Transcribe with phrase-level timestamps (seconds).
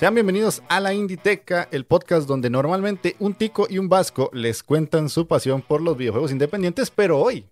[0.00, 4.62] Sean bienvenidos a la Inditeca, el podcast donde normalmente un tico y un vasco les
[4.62, 7.44] cuentan su pasión por los videojuegos independientes, pero hoy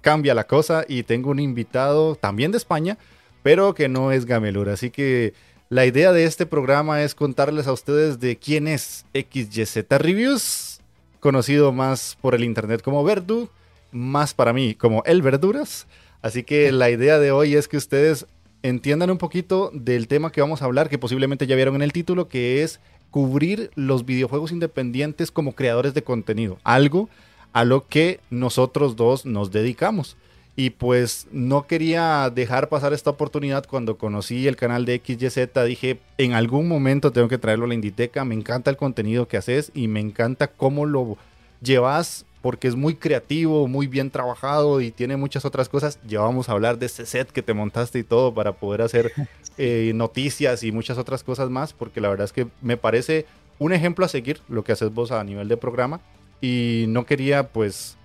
[0.00, 2.96] cambia la cosa y tengo un invitado también de España,
[3.42, 4.70] pero que no es Gamelur.
[4.70, 5.34] Así que
[5.68, 10.80] la idea de este programa es contarles a ustedes de quién es XYZ Reviews,
[11.20, 13.50] conocido más por el internet como Verdu,
[13.92, 15.86] más para mí como El Verduras.
[16.22, 18.24] Así que la idea de hoy es que ustedes
[18.62, 21.92] entiendan un poquito del tema que vamos a hablar, que posiblemente ya vieron en el
[21.92, 22.80] título, que es
[23.10, 27.08] cubrir los videojuegos independientes como creadores de contenido, algo
[27.52, 30.16] a lo que nosotros dos nos dedicamos.
[30.56, 35.48] Y pues no quería dejar pasar esta oportunidad cuando conocí el canal de XYZ.
[35.66, 38.24] Dije, en algún momento tengo que traerlo a la Inditeca.
[38.24, 41.16] Me encanta el contenido que haces y me encanta cómo lo
[41.62, 45.98] llevas porque es muy creativo, muy bien trabajado y tiene muchas otras cosas.
[46.06, 49.12] Ya vamos a hablar de ese set que te montaste y todo para poder hacer
[49.58, 53.26] eh, noticias y muchas otras cosas más, porque la verdad es que me parece
[53.58, 56.00] un ejemplo a seguir lo que haces vos a nivel de programa
[56.40, 57.96] y no quería pues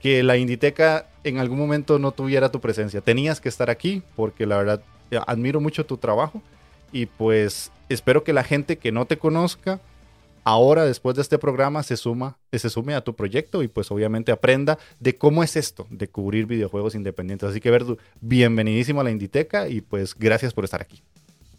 [0.00, 3.00] que la Inditeca en algún momento no tuviera tu presencia.
[3.00, 6.42] Tenías que estar aquí porque la verdad eh, admiro mucho tu trabajo
[6.92, 9.80] y pues espero que la gente que no te conozca
[10.44, 14.32] ahora después de este programa se suma, se sume a tu proyecto y pues obviamente
[14.32, 17.50] aprenda de cómo es esto de cubrir videojuegos independientes.
[17.50, 21.02] Así que Verdu, bienvenidísimo a la Inditeca y pues gracias por estar aquí.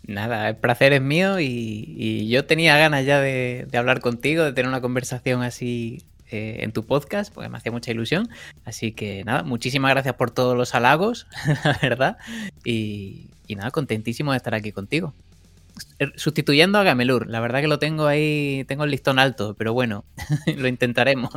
[0.06, 4.68] Nada, el placer es mío y, yo tenía ganas ya de, hablar contigo, de tener
[4.68, 8.28] una conversación así eh, en tu podcast, porque me hacía mucha ilusión.
[8.66, 11.28] Así que nada, muchísimas gracias por todos los halagos,
[11.64, 12.18] la verdad.
[12.66, 15.14] y nada, contentísimo de estar aquí contigo.
[16.00, 17.28] Er, sustituyendo a Gamelur.
[17.28, 20.06] La verdad que lo tengo ahí, tengo el listón alto, pero bueno,
[20.58, 21.32] lo intentaremos.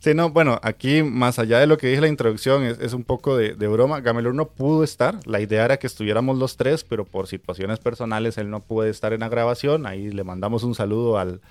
[0.00, 3.36] Sí, no, bueno, aquí más allá de lo que dije la introducción, es, un poco
[3.36, 4.00] de, broma.
[4.00, 8.38] Gamelur no pudo estar, la idea era que estuviéramos los tres, pero por situaciones personales
[8.38, 9.84] él no puede estar en la grabación.
[9.84, 11.42] Ahí le mandamos un saludo al,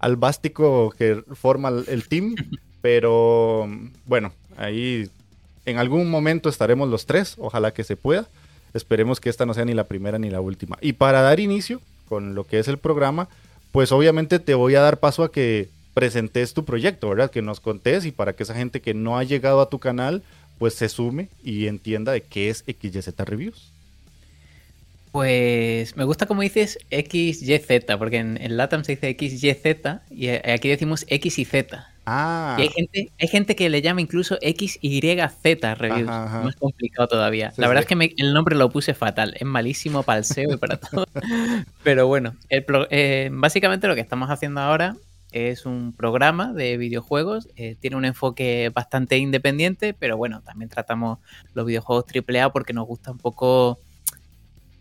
[0.00, 2.34] al bástico que forma el team,
[2.82, 3.66] pero
[4.04, 5.08] bueno, ahí
[5.64, 8.26] en algún momento estaremos los tres, ojalá que se pueda.
[8.74, 10.78] Esperemos que esta no sea ni la primera ni la última.
[10.80, 13.28] Y para dar inicio con lo que es el programa,
[13.72, 17.30] pues obviamente te voy a dar paso a que presentes tu proyecto, ¿verdad?
[17.30, 20.22] Que nos contés y para que esa gente que no ha llegado a tu canal,
[20.58, 23.72] pues se sume y entienda de qué es XYZ Reviews.
[25.12, 30.68] Pues me gusta como dices XYZ, porque en, en LATAM se dice XYZ y aquí
[30.68, 31.88] decimos X y Z.
[32.10, 32.56] Ah.
[32.58, 36.06] Y hay gente, hay gente que le llama incluso XYZ reviews.
[36.06, 37.52] Más complicado todavía.
[37.58, 39.34] la verdad es que el nombre lo puse fatal.
[39.38, 41.04] Es malísimo para el SEO y para todo.
[41.82, 44.96] Pero bueno, eh, básicamente lo que estamos haciendo ahora
[45.32, 47.48] es un programa de videojuegos.
[47.56, 51.18] Eh, tiene un enfoque bastante independiente, pero bueno, también tratamos
[51.52, 53.80] los videojuegos AAA porque nos gusta un poco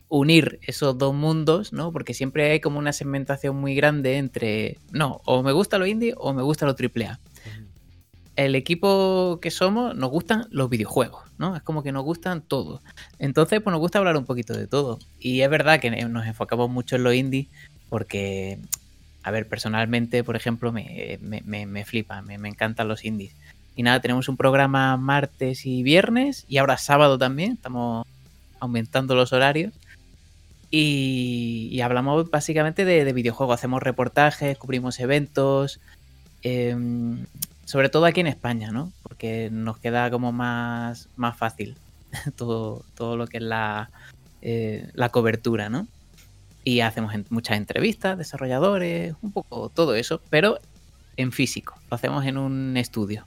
[0.09, 1.91] unir esos dos mundos, ¿no?
[1.91, 6.13] Porque siempre hay como una segmentación muy grande entre, no, o me gusta lo indie
[6.18, 7.19] o me gusta lo AAA.
[8.36, 11.56] El equipo que somos nos gustan los videojuegos, ¿no?
[11.56, 12.81] Es como que nos gustan todos.
[13.18, 15.00] Entonces, pues nos gusta hablar un poquito de todo.
[15.19, 17.48] Y es verdad que nos enfocamos mucho en lo indie
[17.89, 18.59] porque,
[19.24, 23.33] a ver, personalmente, por ejemplo, me, me, me, flipa, me, me encantan los indies.
[23.75, 28.06] Y nada, tenemos un programa martes y viernes y ahora sábado también, estamos
[28.59, 29.74] aumentando los horarios.
[30.69, 35.80] Y, hablamos básicamente de, videojuegos, hacemos reportajes, cubrimos eventos,
[36.42, 37.25] em,
[37.66, 38.92] sobre todo aquí en España, ¿no?
[39.04, 41.78] Porque nos queda como más, más fácil
[42.36, 43.90] todo, todo lo que es la,
[44.42, 45.88] eh, la cobertura, ¿no?
[46.64, 50.60] Y hacemos muchas entrevistas, desarrolladores, un poco todo eso, pero
[51.16, 53.25] en físico, lo hacemos en un estudio.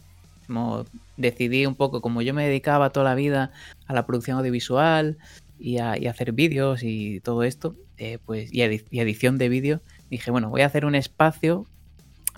[1.17, 3.51] decidí un poco, como yo me dedicaba toda la vida
[3.87, 5.17] a la producción audiovisual,
[5.61, 10.49] y a, hacer vídeos y todo esto, eh, pues, y, edición de vídeos, dije, bueno,
[10.49, 11.67] voy a hacer un espacio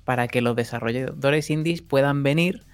[0.05, 2.65] para que los desarrolladores indies puedan venir,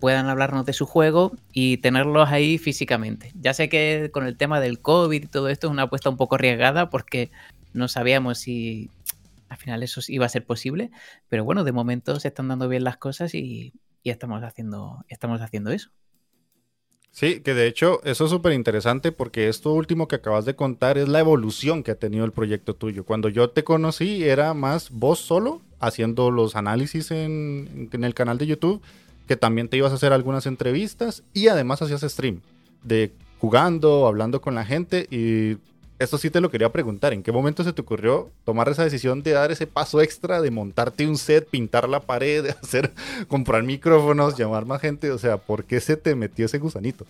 [0.00, 3.32] puedan hablarnos de su juego y tenerlos ahí físicamente.
[3.40, 6.16] Ya sé que con el tema del COVID y todo esto es una apuesta un
[6.16, 7.30] poco arriesgada porque
[7.72, 8.90] no sabíamos si
[9.48, 10.90] al final eso iba a ser posible,
[11.28, 13.72] pero bueno, de momento se están dando bien las cosas y,
[14.02, 15.90] y estamos, haciendo, estamos haciendo eso.
[17.18, 20.98] Sí, que de hecho eso es súper interesante porque esto último que acabas de contar
[20.98, 23.04] es la evolución que ha tenido el proyecto tuyo.
[23.06, 28.36] Cuando yo te conocí era más vos solo haciendo los análisis en, en el canal
[28.36, 28.82] de YouTube,
[29.26, 32.42] que también te ibas a hacer algunas entrevistas y además hacías stream
[32.84, 35.56] de jugando, hablando con la gente y
[35.98, 39.22] esto sí te lo quería preguntar, ¿en qué momento se te ocurrió tomar esa decisión
[39.22, 42.92] de dar ese paso extra, de montarte un set, pintar la pared, de hacer,
[43.28, 45.10] comprar micrófonos, llamar más gente?
[45.10, 47.06] O sea, ¿por qué se te metió ese gusanito?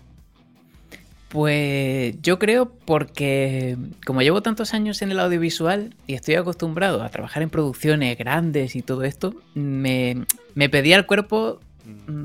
[1.29, 7.09] Pues yo creo porque como llevo tantos años en el audiovisual y estoy acostumbrado a
[7.09, 10.25] trabajar en producciones grandes y todo esto, me,
[10.55, 12.23] pedía el cuerpo mm.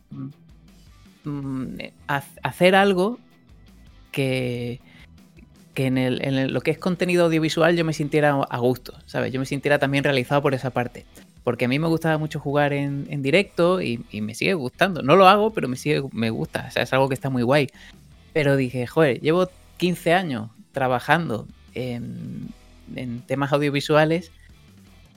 [1.24, 3.18] Mm, mm, hacer algo
[4.12, 4.80] que,
[5.74, 9.32] que en, el, lo que es contenido audiovisual yo me sintiera a gusto, ¿sabes?
[9.32, 11.06] Yo me sintiera también realizado por esa parte.
[11.44, 15.02] Porque a mí me gustaba mucho jugar en, directo y, me sigue gustando.
[15.02, 16.66] No lo hago, pero me sigue, me gusta.
[16.68, 17.68] O sea, es algo que está muy guay.
[18.32, 22.52] Pero dije, joder, llevo 15 años trabajando en,
[23.26, 24.30] temas audiovisuales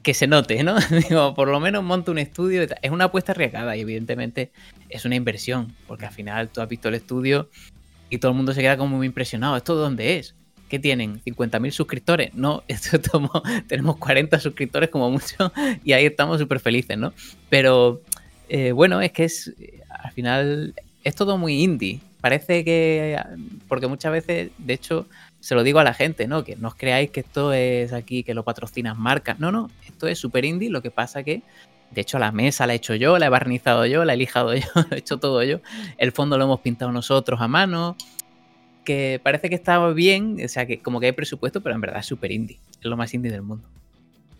[0.02, 0.78] que se note, ¿no?
[1.10, 2.66] Digo, por lo menos monto un estudio.
[2.82, 4.52] Es una apuesta arriesgada y evidentemente
[4.90, 7.50] es una inversión, porque al final tú has visto el estudio
[8.10, 9.58] y todo el mundo se queda como muy impresionado.
[9.58, 10.36] ¿Esto dónde es?
[10.70, 11.22] ¿Qué tienen?
[11.22, 12.34] ¿50.000 suscriptores?
[12.34, 13.00] No, esto
[13.68, 15.52] tenemos 40 suscriptores como mucho
[15.84, 17.14] y ahí estamos súper felices, ¿no?
[17.50, 18.02] Pero
[18.50, 19.54] eh, bueno, es que es
[19.90, 20.74] al final
[21.04, 22.00] es todo muy indie.
[22.20, 23.20] Parece que,
[23.68, 25.08] porque muchas veces, de hecho,
[25.40, 26.44] se lo digo a la gente, ¿no?
[26.44, 29.40] Que no os creáis que esto es aquí, que lo patrocinas marcas.
[29.40, 31.44] No, no, esto es súper indie, lo que pasa que
[31.92, 34.54] de hecho, la mesa la he hecho yo, la he barnizado yo, la he lijado
[34.56, 35.60] yo, lo he hecho todo yo.
[35.98, 37.96] El fondo lo hemos pintado nosotros a mano
[38.86, 42.00] que parece que está bien, o sea, que como que hay presupuesto, pero en verdad
[42.00, 43.68] es súper indie, es lo más indie del mundo.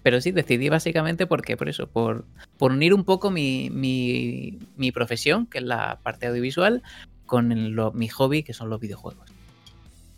[0.04, 2.26] Pero sí, decidí básicamente porque, por eso, por,
[2.58, 6.84] por unir un poco mi, mi, profesión, que es la parte audiovisual,
[7.26, 7.48] con
[7.96, 9.35] mi hobby, que son los videojuegos.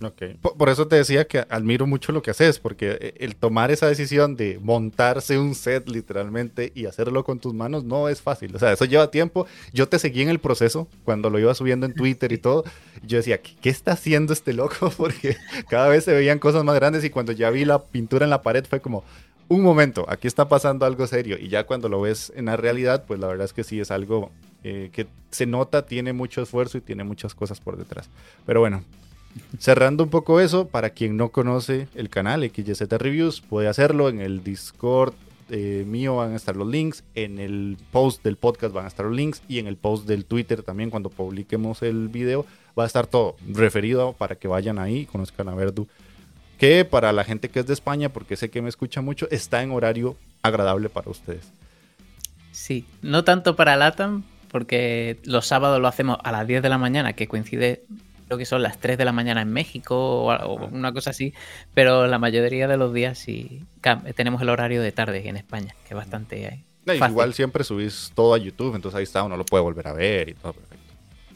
[0.01, 0.21] Ok.
[0.57, 3.87] Por, eso te decía que admiro mucho lo que haces, porque eh, el tomar esa
[3.87, 8.55] decisión de montarse un set literalmente y hacerlo con tus manos no es fácil.
[8.55, 9.47] O sea, eso lleva tiempo.
[9.73, 12.63] Yo te seguí en el proceso cuando lo iba subiendo en Twitter y todo.
[13.03, 14.91] Yo decía, ¿qué, está haciendo este loco?
[14.97, 15.35] Porque
[15.67, 18.43] cada vez se veían cosas más grandes y cuando ya vi la pintura en la
[18.43, 19.03] pared fue como,
[19.47, 21.37] un momento, aquí está pasando algo serio.
[21.39, 23.89] Y ya cuando lo ves en la realidad, pues la verdad es que sí es
[23.89, 24.31] algo
[24.63, 28.09] eh, que se nota, tiene mucho esfuerzo y tiene muchas cosas por detrás.
[28.45, 28.83] Pero bueno,
[29.59, 34.21] Cerrando un poco eso, para quien no conoce el canal XYZ Reviews, puede hacerlo en
[34.21, 35.13] el Discord
[35.49, 39.05] eh, mío van a estar los links, en el post del podcast van a estar
[39.05, 42.45] los links y en el post del Twitter también cuando publiquemos el video
[42.77, 45.87] va a estar todo referido para que vayan ahí y conozcan a Verdu.
[46.57, 49.63] Que para la gente que es de España, porque sé que me escucha mucho, está
[49.63, 51.49] en horario agradable para ustedes.
[52.51, 56.77] Sí, no tanto para LATAM, porque los sábados lo hacemos a las 10 de la
[56.77, 57.83] mañana, que coincide
[58.27, 61.33] creo que son las 3 de la mañana en México o, una cosa así,
[61.73, 63.63] pero la mayoría de los días sí
[64.15, 66.63] tenemos el horario de tarde en España, que es bastante...
[66.85, 70.29] igual siempre subís todo a YouTube, entonces ahí está, uno lo puede volver a ver
[70.29, 70.93] y todo perfecto.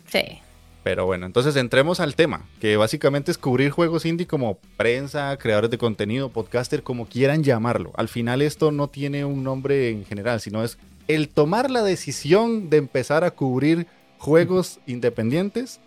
[0.08, 0.40] Sí.
[0.84, 5.70] Pero bueno, entonces entremos al tema, que básicamente es cubrir juegos indie como prensa, creadores
[5.70, 7.92] de contenido, podcaster, como quieran llamarlo.
[7.96, 12.72] Al final esto no tiene un nombre en general, sino es el tomar la decisión
[12.72, 13.86] de empezar a cubrir
[14.18, 15.80] juegos independientes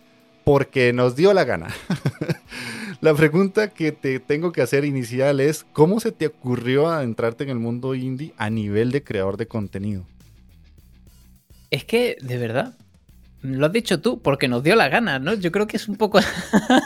[0.45, 1.69] porque nos dio la gana.
[3.01, 7.51] la pregunta que te tengo que hacer inicial es, ¿cómo se te ocurrió adentrarte en
[7.51, 10.05] el mundo indie a nivel de creador de contenido?
[11.71, 12.77] Es que, de verdad,
[13.43, 15.35] lo has dicho tú, porque nos dio la gana, ¿no?
[15.35, 16.21] Yo creo que es un poco...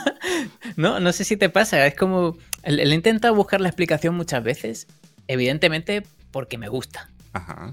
[0.75, 2.37] no, no sé si te pasa, es como...
[2.63, 4.87] Él, intenta buscar la explicación muchas veces,
[5.27, 7.09] evidentemente porque me gusta.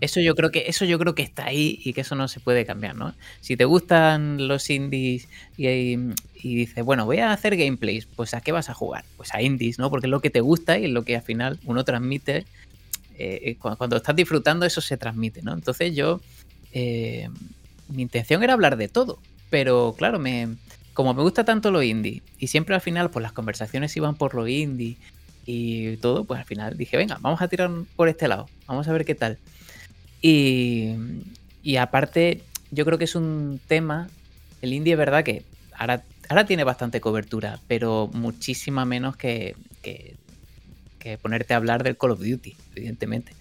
[0.00, 2.40] Eso yo creo que eso yo creo que está ahí y que eso no se
[2.40, 3.14] puede cambiar, ¿no?
[3.40, 5.96] Si te gustan los indies y,
[6.42, 9.04] dices, bueno, voy a hacer gameplays, pues ¿a qué vas a jugar?
[9.16, 9.88] Pues a indies, ¿no?
[9.90, 12.44] Porque es lo que te gusta y es lo que al final uno transmite.
[13.18, 15.54] Eh, eh, cuando, estás disfrutando eso se transmite, ¿no?
[15.54, 16.20] Entonces yo
[16.72, 17.30] eh,
[17.88, 20.48] mi intención era hablar de todo, pero claro, me
[20.92, 24.34] como me gusta tanto lo indie y siempre al final pues las conversaciones iban por
[24.34, 24.96] lo indie
[25.46, 28.92] y todo, pues al final dije, venga, vamos a tirar por este lado, vamos a
[28.92, 29.38] ver qué tal.
[30.20, 30.96] Y,
[31.78, 34.08] aparte, yo creo que es un tema,
[34.60, 40.16] el indie es verdad que ahora ahora tiene bastante cobertura, pero muchísima menos que, que,
[41.22, 43.32] ponerte a hablar del Call of Duty, evidentemente.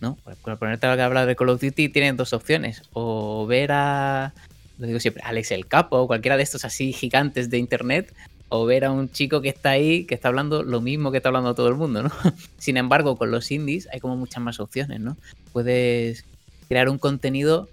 [0.00, 0.16] ¿no?
[0.42, 2.82] Por ponerte a hablar de Call of Duty tienen dos opciones.
[2.92, 4.34] O ver a,
[4.78, 8.12] lo digo siempre, Alex el Capo o cualquiera de estos así gigantes de internet,
[8.48, 11.30] o ver a un chico que está ahí, que está hablando lo mismo que está
[11.30, 12.10] hablando todo el mundo, ¿no?
[12.58, 15.16] Sin embargo, con los indies hay como muchas más opciones, ¿no?
[15.52, 16.24] Puedes
[16.68, 17.68] crear un contenido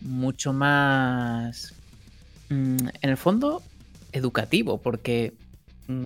[0.00, 1.74] mucho más,
[2.48, 3.62] mm, en el fondo,
[4.12, 5.34] educativo, porque
[5.88, 6.04] mm,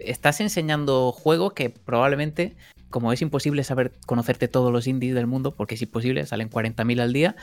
[0.00, 2.56] estás enseñando juegos que probablemente,
[2.90, 7.00] como es imposible saber conocerte todos los indies del mundo, porque es imposible, salen 40.000
[7.00, 7.36] al día,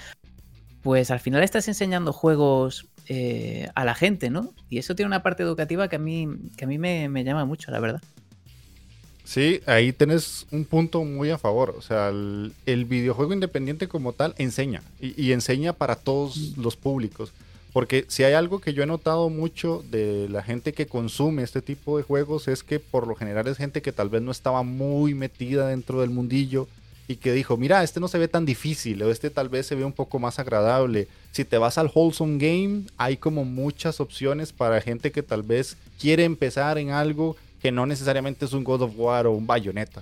[0.83, 4.53] pues al final estás enseñando juegos eh, a la gente, ¿no?
[4.69, 7.71] Y eso tiene una parte educativa que a mí, que a mí me, llama mucho,
[7.71, 8.03] la verdad.
[9.23, 11.73] Sí, ahí tenés un punto muy a favor.
[11.75, 16.61] O sea, el, videojuego independiente como tal enseña y, enseña para todos mm.
[16.61, 17.31] los públicos.
[17.73, 21.63] Porque si hay algo que yo he notado mucho de la gente que consume este
[21.63, 24.61] tipo de juegos es que por lo general es gente que tal vez no estaba
[24.61, 26.67] muy metida dentro del mundillo
[27.07, 29.73] y que dijo, mira, este no se ve tan difícil, o este tal vez se
[29.73, 31.07] ve un poco más agradable.
[31.31, 35.77] Si te vas al Wholesome Game, hay como muchas opciones para gente que tal vez
[35.99, 40.01] quiere empezar en algo que no necesariamente es un God of War o un Bayonetta.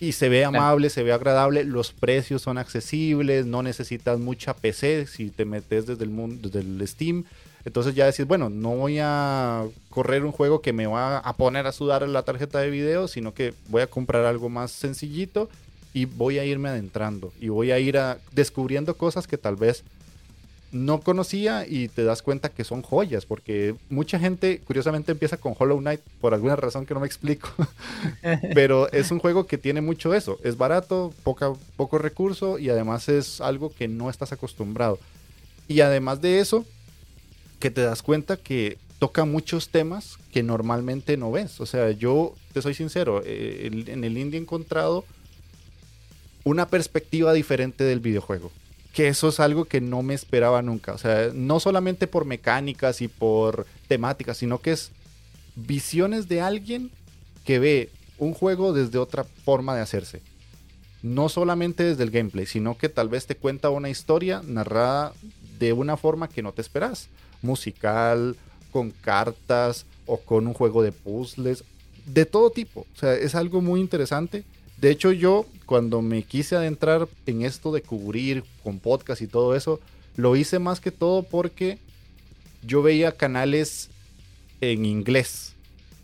[0.00, 5.06] Y se ve amable, se ve agradable, los precios son accesibles, no necesitas mucha PC
[5.06, 7.24] si te metes desde el mundo, desde el Steam.
[7.64, 11.66] Entonces ya decís, bueno, no voy a correr un juego que me va a poner
[11.66, 15.50] a sudar la tarjeta de video, sino que voy a comprar algo más sencillito
[15.92, 19.82] y voy a irme adentrando y voy a ir a, descubriendo cosas que tal vez
[20.70, 25.54] no conocía y te das cuenta que son joyas, porque mucha gente curiosamente empieza con
[25.58, 27.48] Hollow Knight por alguna razón que no me explico,
[28.54, 33.08] pero es un juego que tiene mucho eso, es barato, poca, poco recurso y además
[33.08, 34.98] es algo que no estás acostumbrado.
[35.68, 36.64] Y además de eso,
[37.60, 41.60] que te das cuenta que toca muchos temas que normalmente no ves.
[41.60, 45.04] O sea, yo te soy sincero, eh, en el indie he encontrado
[46.44, 48.50] una perspectiva diferente del videojuego.
[48.92, 50.92] Que eso es algo que no me esperaba nunca.
[50.92, 54.90] O sea, no solamente por mecánicas y por temáticas, sino que es
[55.54, 56.90] visiones de alguien
[57.44, 60.20] que ve un juego desde otra forma de hacerse.
[61.02, 65.12] No solamente desde el gameplay, sino que tal vez te cuenta una historia narrada
[65.58, 67.08] de una forma que no te esperas.
[67.40, 68.36] Musical,
[68.72, 71.64] con cartas o con un juego de puzzles,
[72.06, 72.86] de todo tipo.
[72.94, 74.44] O sea, es algo muy interesante
[74.80, 79.56] de hecho, yo cuando me quise adentrar en esto de cubrir con podcast y todo
[79.56, 79.80] eso,
[80.16, 81.78] lo hice más que todo porque
[82.62, 83.90] yo veía canales
[84.60, 85.54] en inglés.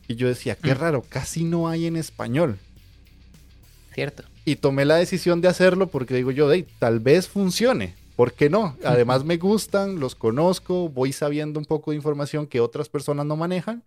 [0.08, 0.78] Y yo decía, qué mm.
[0.78, 2.58] raro, casi no hay en español.
[3.94, 4.24] Cierto.
[4.44, 7.94] Y tomé la decisión de hacerlo porque digo yo, hey, tal vez funcione.
[8.16, 8.76] ¿Por qué no?
[8.84, 13.36] Además me gustan, los conozco, voy sabiendo un poco de información que otras personas no
[13.36, 13.82] manejan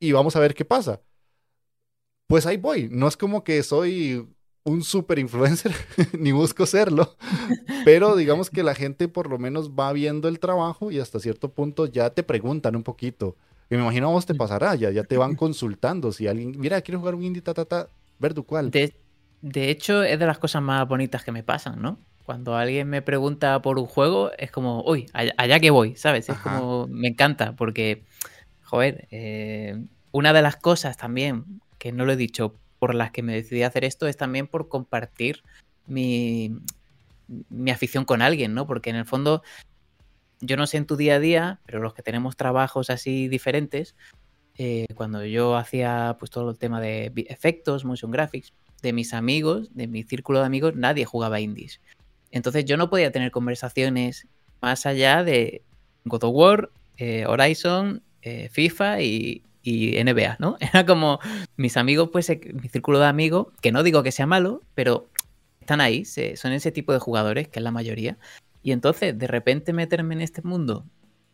[0.00, 1.00] y vamos a ver qué pasa
[2.26, 2.88] pues ahí voy.
[2.90, 4.26] No es como que soy
[4.64, 5.72] un super influencer,
[6.18, 7.16] ni busco serlo,
[7.84, 11.52] pero digamos que la gente por lo menos va viendo el trabajo y hasta cierto
[11.52, 13.36] punto ya te preguntan un poquito.
[13.70, 16.12] Y me imagino a vos te pasará, ya, ya te van consultando.
[16.12, 18.70] Si alguien, mira, quiero jugar un indie, ta, ta, ta, ver tu cuál.
[18.70, 18.92] De,
[19.40, 21.98] de hecho, es de las cosas más bonitas que me pasan, ¿no?
[22.24, 26.28] Cuando alguien me pregunta por un juego, es como, uy, allá, que voy, ¿sabes?
[26.28, 28.02] Es como, me encanta, porque,
[28.64, 29.80] joder, eh,
[30.10, 31.60] una de las cosas también
[31.92, 35.42] no lo he dicho, por las que me decidí hacer esto es también por compartir
[35.86, 36.58] mi,
[37.48, 38.66] mi afición con alguien, ¿no?
[38.66, 39.42] Porque en el fondo,
[40.40, 43.94] yo no sé en tu día a día, pero los que tenemos trabajos así diferentes,
[44.58, 48.52] eh, cuando yo hacía pues todo el tema de efectos, motion graphics,
[48.82, 51.80] de mis amigos, de mi círculo de amigos, nadie jugaba indies.
[52.30, 54.26] Entonces yo no podía tener conversaciones
[54.60, 55.62] más allá de
[56.04, 60.56] God of War, eh, Horizon, eh, FIFA y, y NBA, ¿no?
[60.60, 61.18] Era como
[61.56, 65.08] mis amigos, pues mi círculo de amigos, que no digo que sea malo, pero
[65.60, 68.16] están ahí, son ese tipo de jugadores, que es la mayoría.
[68.62, 70.84] Y entonces, de repente meterme en este mundo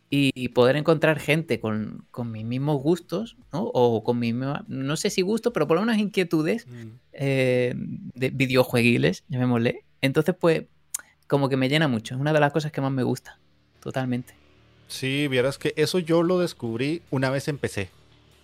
[0.09, 3.65] y poder encontrar gente con, mis mismos gustos, ¿no?
[3.65, 6.89] O con mi no sé si gusto, pero por lo menos inquietudes mm.
[7.12, 9.85] eh, de videojueguiles, llamémosle.
[10.03, 10.65] Entonces, pues,
[11.27, 12.15] como que me llena mucho.
[12.15, 13.39] Es una de las cosas que más me gusta,
[13.81, 14.35] totalmente.
[14.89, 17.89] Sí, vieras que eso yo lo descubrí una vez empecé.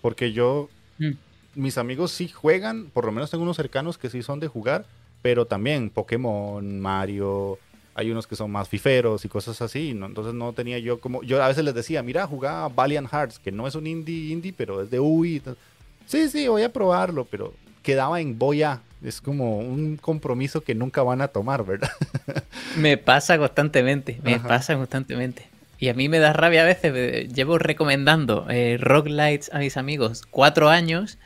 [0.00, 1.12] Porque yo, mm.
[1.54, 4.84] mis amigos sí juegan, por lo menos tengo unos cercanos que sí son de jugar,
[5.22, 7.58] pero también Pokémon, Mario,
[7.94, 10.06] hay unos que son más fiferos y cosas así, ¿no?
[10.06, 13.50] entonces no tenía yo como, yo a veces les decía, mira, jugaba Valiant Hearts, que
[13.50, 15.42] no es un indie indie, pero es de UI.
[16.06, 17.52] Sí, sí, voy a probarlo, pero
[17.82, 18.80] quedaba en voy a.
[19.02, 21.90] Es como un compromiso que nunca van a tomar, ¿verdad?
[22.76, 25.47] me pasa constantemente, me pasa constantemente.
[25.78, 29.76] Y a mí me da rabia a veces, llevo recomendando eh, Rock Lights a mis
[29.76, 31.18] amigos cuatro años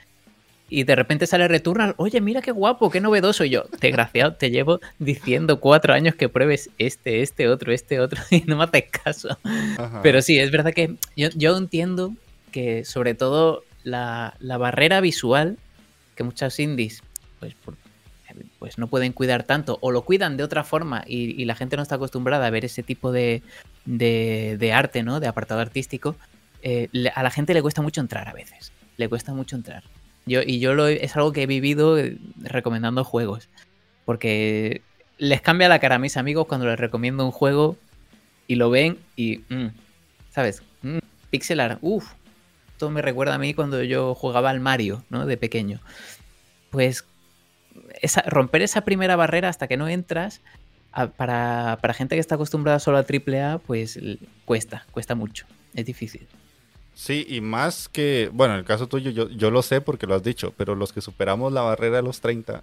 [0.73, 3.44] y de repente sale Returnal, oye, mira qué guapo, qué novedoso.
[3.44, 8.23] Y yo, desgraciado, te llevo diciendo cuatro años que pruebes este, este, otro, este, otro,
[8.30, 9.38] y no me haces caso.
[10.02, 12.14] Pero sí, es verdad que yo, entiendo
[12.52, 15.59] que sobre todo la, barrera visual
[16.16, 17.02] que muchos indies
[17.38, 17.54] pues,
[18.59, 21.83] pues no pueden cuidar tanto o lo cuidan de otra forma y, la gente no
[21.83, 23.43] está acostumbrada a ver ese tipo de,
[23.85, 25.21] de, arte, ¿no?
[25.21, 26.17] De apartado artístico,
[26.62, 28.73] eh, a la gente le cuesta mucho entrar a veces.
[28.97, 29.83] Le cuesta mucho entrar.
[30.27, 33.49] Yo, y yo lo, es algo que he vivido eh, recomendando juegos.
[34.05, 34.83] Porque
[35.19, 37.77] les cambia la cara a mis amigos cuando les recomiendo un juego
[38.47, 39.39] y lo ven y.
[39.49, 39.69] Mm,
[40.31, 40.62] ¿Sabes?
[40.83, 40.99] Mm,
[41.31, 41.79] pixelar.
[41.81, 42.12] Uf.
[42.79, 45.27] Todo me recuerda a mí cuando yo jugaba al Mario, ¿no?
[45.27, 45.81] De pequeño.
[46.71, 47.05] Pues
[48.00, 50.41] esa, romper esa primera barrera hasta que no entras,
[51.17, 53.99] para, para gente que está acostumbrada solo a AAA, pues
[54.45, 55.47] cuesta, cuesta mucho.
[55.75, 56.26] Es difícil.
[56.95, 60.14] Sí, y más que, bueno, en el caso tuyo yo, yo lo sé porque lo
[60.14, 62.62] has dicho, pero los que superamos la barrera de los 30, eh,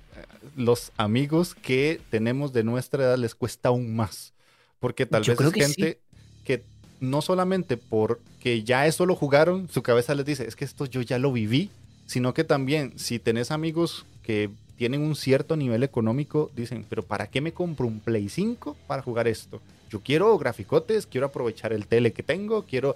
[0.56, 4.34] los amigos que tenemos de nuestra edad les cuesta aún más.
[4.80, 6.00] Porque tal vez es gente
[6.46, 6.64] que
[7.00, 11.02] no solamente porque ya eso lo jugaron, su cabeza les dice, es que esto yo
[11.02, 11.72] ya lo viví,
[12.06, 17.28] sino que también si tenés amigos que tienen un cierto nivel económico, dicen, pero ¿para
[17.28, 19.62] qué me compro un Play 5 para jugar esto?
[19.92, 22.96] Yo quiero graficotes, quiero aprovechar el tele que tengo, quiero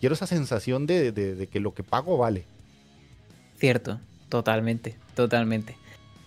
[0.00, 2.44] quiero esa sensación de, que lo que pago vale.
[3.58, 5.76] Cierto, totalmente, totalmente.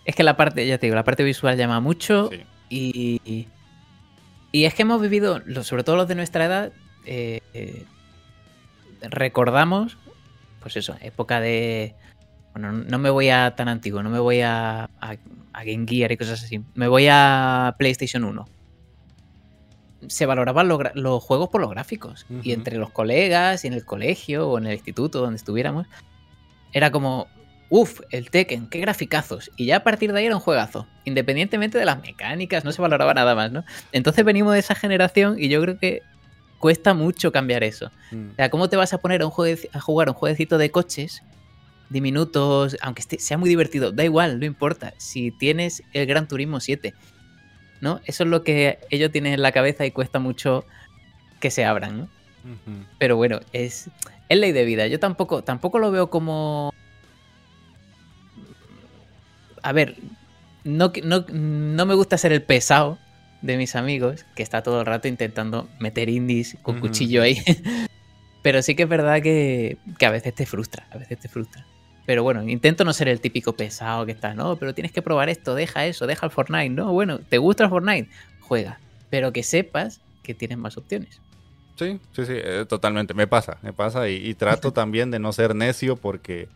[0.06, 2.30] Es que la parte, ya te digo, la parte visual llama mucho
[2.70, 3.48] y,
[4.52, 6.72] y es que hemos vivido, sobre todo los de nuestra edad,
[7.06, 7.86] eh, eh,
[9.02, 9.98] recordamos,
[10.62, 11.96] pues eso, época de...
[12.54, 15.16] Bueno, no me voy a tan antiguo, no me voy a, a,
[15.54, 16.64] a Game Gear y cosas así.
[16.74, 18.46] Me voy a PlayStation 1
[20.08, 22.26] se valoraban los juegos por los gráficos.
[22.44, 25.88] Y entre los colegas y en el colegio o en el instituto donde estuviéramos,
[26.72, 27.28] era como,
[27.70, 29.52] uff, el Tekken, qué graficazos.
[29.58, 30.88] Y ya a partir de ahí era un juegazo.
[31.06, 33.66] Independientemente de las mecánicas, no se valoraba nada más, ¿no?
[33.92, 36.02] Entonces venimos de esa generación y yo creo que
[36.60, 37.92] cuesta mucho cambiar eso.
[38.12, 38.32] Mm.
[38.32, 39.34] O sea, ¿cómo te vas a poner a, un
[39.74, 41.24] a jugar un jueguecito de coches
[41.90, 43.92] diminutos, aunque sea muy divertido?
[43.92, 44.94] Da igual, no importa.
[44.98, 46.94] Si tienes el Gran Turismo 7
[47.82, 48.02] ¿no?
[48.06, 50.66] Eso es lo que ellos tienen en la cabeza y cuesta mucho
[51.40, 52.10] que se abran, ¿no?
[52.98, 53.90] Pero bueno, es,
[54.28, 54.88] es ley de vida.
[54.88, 56.74] Yo tampoco, tampoco lo veo como...
[59.62, 59.98] A ver,
[60.64, 62.98] no, no, no me gusta ser el pesado
[63.42, 67.38] de mis amigos, que está todo el rato intentando meter indies con cuchillo ahí.
[68.42, 71.66] Pero sí que es verdad que, que, a veces te frustra, a veces te frustra.
[72.10, 75.30] Pero bueno, intento no ser el típico pesado que está, no, pero tienes que probar
[75.30, 76.72] esto, deja eso, deja el Fortnite.
[76.72, 78.10] No, bueno, ¿te gusta el Fortnite?
[78.40, 78.80] Juega.
[79.12, 81.22] Pero que sepas que tienes más opciones.
[81.78, 83.14] Sí, sí, sí, eh, totalmente.
[83.14, 86.50] Me pasa, me pasa y, trato también de no ser necio porque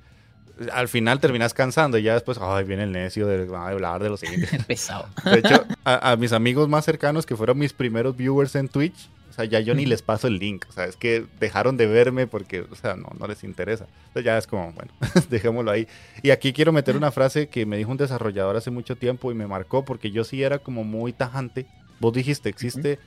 [0.71, 4.21] al final terminas cansando y ya después, ay, viene el necio de, hablar de los
[4.21, 4.65] siguientes.
[4.65, 5.05] Pesado.
[5.23, 9.35] De hecho, a, mis amigos más cercanos que fueron mis primeros viewers en Twitch, o
[9.35, 10.65] sea, ya yo ni les paso el link.
[10.69, 13.87] O sea, es que dejaron de verme porque, o sea, no, no les interesa.
[14.09, 14.93] Entonces ya es como, bueno,
[15.31, 15.87] dejémoslo ahí.
[16.21, 19.33] Y aquí quiero meter una frase que me dijo un desarrollador hace mucho tiempo y
[19.33, 21.65] me marcó porque yo sí era como muy tajante.
[21.99, 22.99] Vos dijiste, existe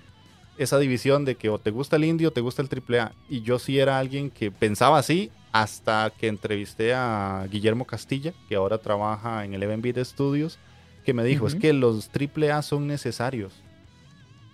[0.59, 3.13] esa división de que o te gusta el indie o te gusta el AAA.
[3.29, 8.57] Y yo sí era alguien que pensaba así hasta que entrevisté a Guillermo Castilla, que
[8.57, 10.59] ahora trabaja en el Beat Studios,
[11.05, 13.53] que me dijo, es que los AAA son necesarios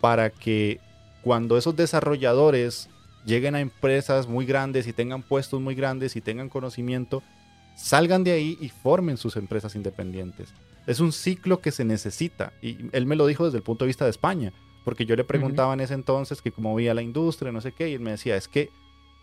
[0.02, 0.80] para que
[1.22, 2.88] cuando esos desarrolladores
[3.24, 7.22] lleguen a empresas muy grandes y tengan puestos muy grandes y tengan conocimiento,
[7.76, 10.52] salgan de ahí y formen sus empresas independientes.
[10.86, 13.88] Es un ciclo que se necesita y él me lo dijo desde el punto de
[13.88, 14.52] vista de España,
[14.84, 17.88] porque yo le preguntaba en ese entonces que cómo veía la industria, no sé qué,
[17.88, 18.70] y él me decía, es que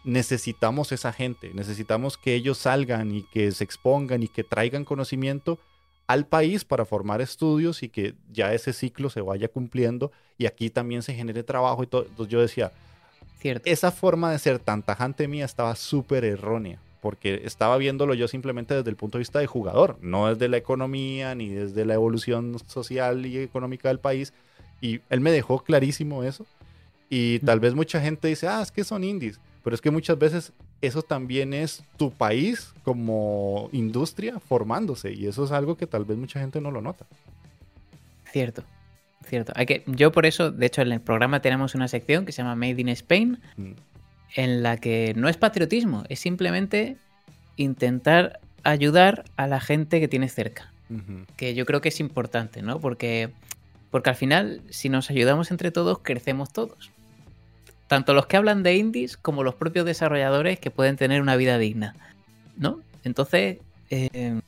[0.06, 5.60] necesitamos esa gente, necesitamos que ellos salgan y que se expongan y que traigan conocimiento
[6.10, 10.72] al país para formar estudios y que ya ese ciclo se vaya cumpliendo y aquí
[10.72, 12.08] también se genere trabajo y todo.
[12.10, 12.72] Entonces yo decía,
[13.38, 13.70] Cierto.
[13.70, 18.74] esa forma de ser tan tajante mía estaba súper errónea, porque estaba viéndolo yo simplemente
[18.74, 22.58] desde el punto de vista de jugador, no desde la economía ni desde la evolución
[22.66, 24.34] social y económica del país.
[24.82, 26.48] Y él me dejó clarísimo eso.
[27.08, 29.40] Y tal vez mucha gente dice, ah, es que son indies.
[29.64, 35.44] Pero es que muchas veces eso también es tu país como industria formándose y eso
[35.44, 37.06] es algo que tal vez mucha gente no lo nota.
[38.32, 38.64] Cierto,
[39.26, 39.54] cierto.
[39.56, 42.42] Hay que, yo por eso, de hecho, en el programa tenemos una sección que se
[42.42, 43.72] llama Made in Spain, mm.
[44.36, 46.98] en la que no es patriotismo, es simplemente
[47.58, 50.72] intentar ayudar a la gente que tienes cerca.
[51.38, 52.80] Que yo creo que es importante, ¿no?
[52.80, 53.30] Porque,
[53.92, 56.90] porque al final, si nos ayudamos entre todos, crecemos todos.
[57.90, 61.58] Tanto los que hablan de indies como los propios desarrolladores que pueden tener una vida
[61.58, 61.96] digna,
[62.56, 62.80] ¿no?
[63.04, 63.58] Entonces,
[63.90, 64.40] eh,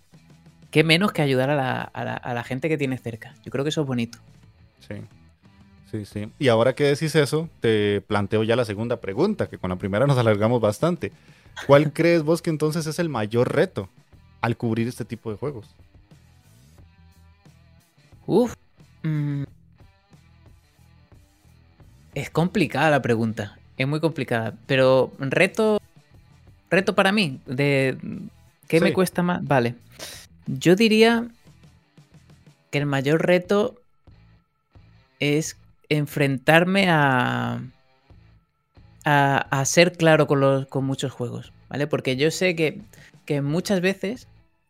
[0.70, 3.34] qué menos que ayudar a la, a la gente que tienes cerca.
[3.44, 4.20] Yo creo que eso es bonito.
[4.88, 4.96] Sí.
[5.92, 6.32] Sí, sí.
[6.40, 10.08] Y ahora que decís eso, te planteo ya la segunda pregunta, que con la primera
[10.08, 11.12] nos alargamos bastante.
[11.68, 13.90] ¿Cuál crees vos que entonces es el mayor reto
[14.40, 15.76] al cubrir este tipo de juegos?
[18.26, 18.56] Uf.
[19.04, 19.44] Mm.
[22.14, 23.58] Es complicada la pregunta.
[23.78, 24.54] Es muy complicada.
[24.68, 25.80] Pero reto.
[26.70, 27.40] Reto para mí.
[27.46, 27.98] De.
[28.68, 29.44] ¿Qué me cuesta más?
[29.44, 29.76] Vale.
[30.48, 31.28] Yo diría
[32.70, 33.76] que el mayor reto
[35.20, 35.58] es
[35.90, 37.62] enfrentarme a,
[39.04, 41.88] a, ser claro con, los, con muchos juegos, ¿vale?
[41.88, 42.82] Porque yo sé que,
[43.42, 44.28] muchas veces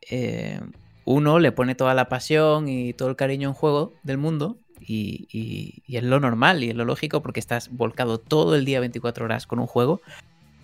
[0.09, 0.59] eh,
[1.03, 4.55] uno le pone toda la pasión y todo el cariño a un juego del mundo
[4.85, 9.25] y, es lo normal y es lo lógico porque estás volcado todo el día 24
[9.25, 10.01] horas con un juego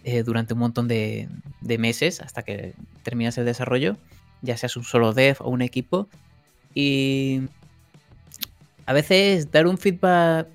[0.03, 1.27] eh, durante un montón de,
[1.61, 3.97] de, meses hasta que terminas el desarrollo,
[4.41, 6.07] ya seas un solo dev o un equipo.
[6.73, 7.41] Y
[8.85, 10.47] a veces dar un feedback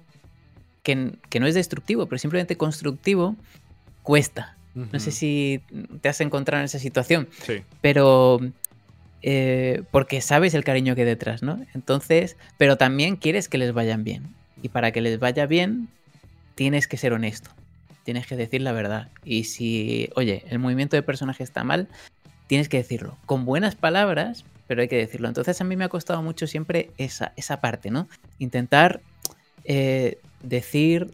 [0.83, 0.95] que,
[1.41, 3.37] no es destructivo, pero simplemente constructivo,
[4.03, 4.57] cuesta.
[4.75, 5.61] No sé si
[6.01, 7.29] te has encontrado en esa situación.
[7.43, 7.63] Sí.
[7.83, 8.41] Pero
[9.23, 11.65] eh, porque sabes el cariño que hay detrás, ¿no?
[11.75, 14.35] Entonces, pero también quieres que les vayan bien.
[14.63, 15.89] Y para que les vaya bien,
[16.55, 17.51] tienes que ser honesto.
[18.05, 19.09] Tienes que decir la verdad.
[19.25, 21.89] Y si, oye, el movimiento de personaje está mal,
[22.49, 23.17] tienes que decirlo.
[23.27, 25.29] Con buenas palabras, pero hay que decirlo.
[25.29, 28.09] Entonces a mí me ha costado mucho siempre esa, esa parte, ¿no?
[28.39, 29.01] Intentar
[29.65, 31.13] eh, decir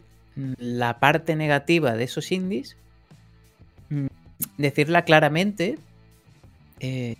[0.57, 2.75] la parte negativa de esos indies,
[3.89, 4.07] mm,
[4.57, 5.77] decirla claramente,
[6.79, 7.17] eh,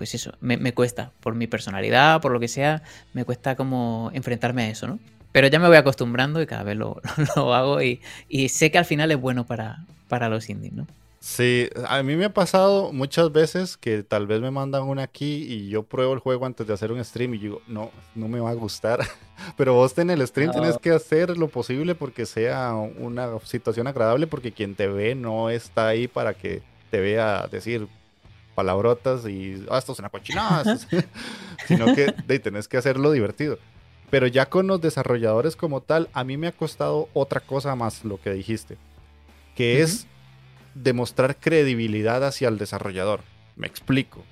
[0.00, 2.82] pues eso, me, cuesta, por mi personalidad, por lo que sea,
[3.12, 4.98] me cuesta como enfrentarme a eso, ¿no?
[5.30, 6.78] Pero ya me voy acostumbrando y cada vez
[7.36, 10.86] lo, hago y, y, sé que al final es bueno para, para los indies, ¿no?
[11.18, 15.44] Sí, a mí me ha pasado muchas veces que tal vez me mandan una aquí
[15.46, 18.40] y yo pruebo el juego antes de hacer un stream y digo, no, no me
[18.40, 19.00] va a gustar.
[19.58, 24.26] Pero vos en el stream tienes que hacer lo posible porque sea una situación agradable
[24.26, 27.86] porque quien te ve no está ahí para que te vea decir
[28.60, 30.76] palabrotas y, ah, esto es una cochinada,
[31.66, 33.58] sino que de, tenés que hacerlo divertido.
[34.10, 38.04] Pero ya con los desarrolladores como tal, a mí me ha costado otra cosa más
[38.04, 38.76] lo que dijiste,
[39.56, 40.06] que es
[40.74, 43.20] demostrar credibilidad hacia el desarrollador.
[43.56, 44.24] Me explico.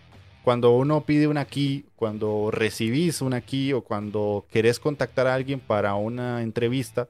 [0.45, 5.59] Cuando uno pide una key, cuando recibís una key o cuando querés contactar a alguien
[5.59, 7.09] para una entrevista,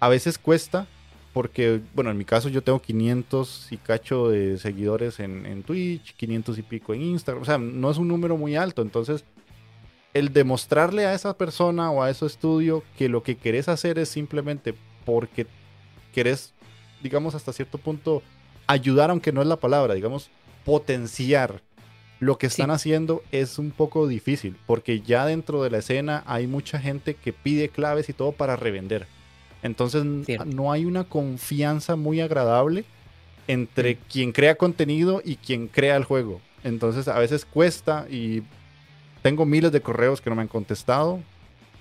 [0.00, 0.86] a veces cuesta
[1.34, 6.16] porque, bueno, en mi caso yo tengo 500 y cacho de seguidores en, en, Twitch,
[6.16, 9.24] 500 y pico en Instagram, o sea, no es un número muy alto, entonces
[10.14, 14.08] el demostrarle a esa persona o a ese estudio que lo que querés hacer es
[14.08, 15.46] simplemente porque
[16.14, 16.54] querés
[17.04, 18.22] digamos, hasta cierto punto,
[18.66, 20.30] ayudar, aunque no es la palabra, digamos,
[20.64, 21.62] potenciar
[22.18, 26.46] lo que están haciendo es un poco difícil, porque ya dentro de la escena hay
[26.46, 29.06] mucha gente que pide claves y todo para revender.
[29.64, 32.84] Entonces no hay una confianza muy agradable
[33.48, 36.40] entre quien crea contenido y quien crea el juego.
[36.62, 38.44] Entonces a veces cuesta y
[39.22, 41.18] tengo miles de correos que no me han contestado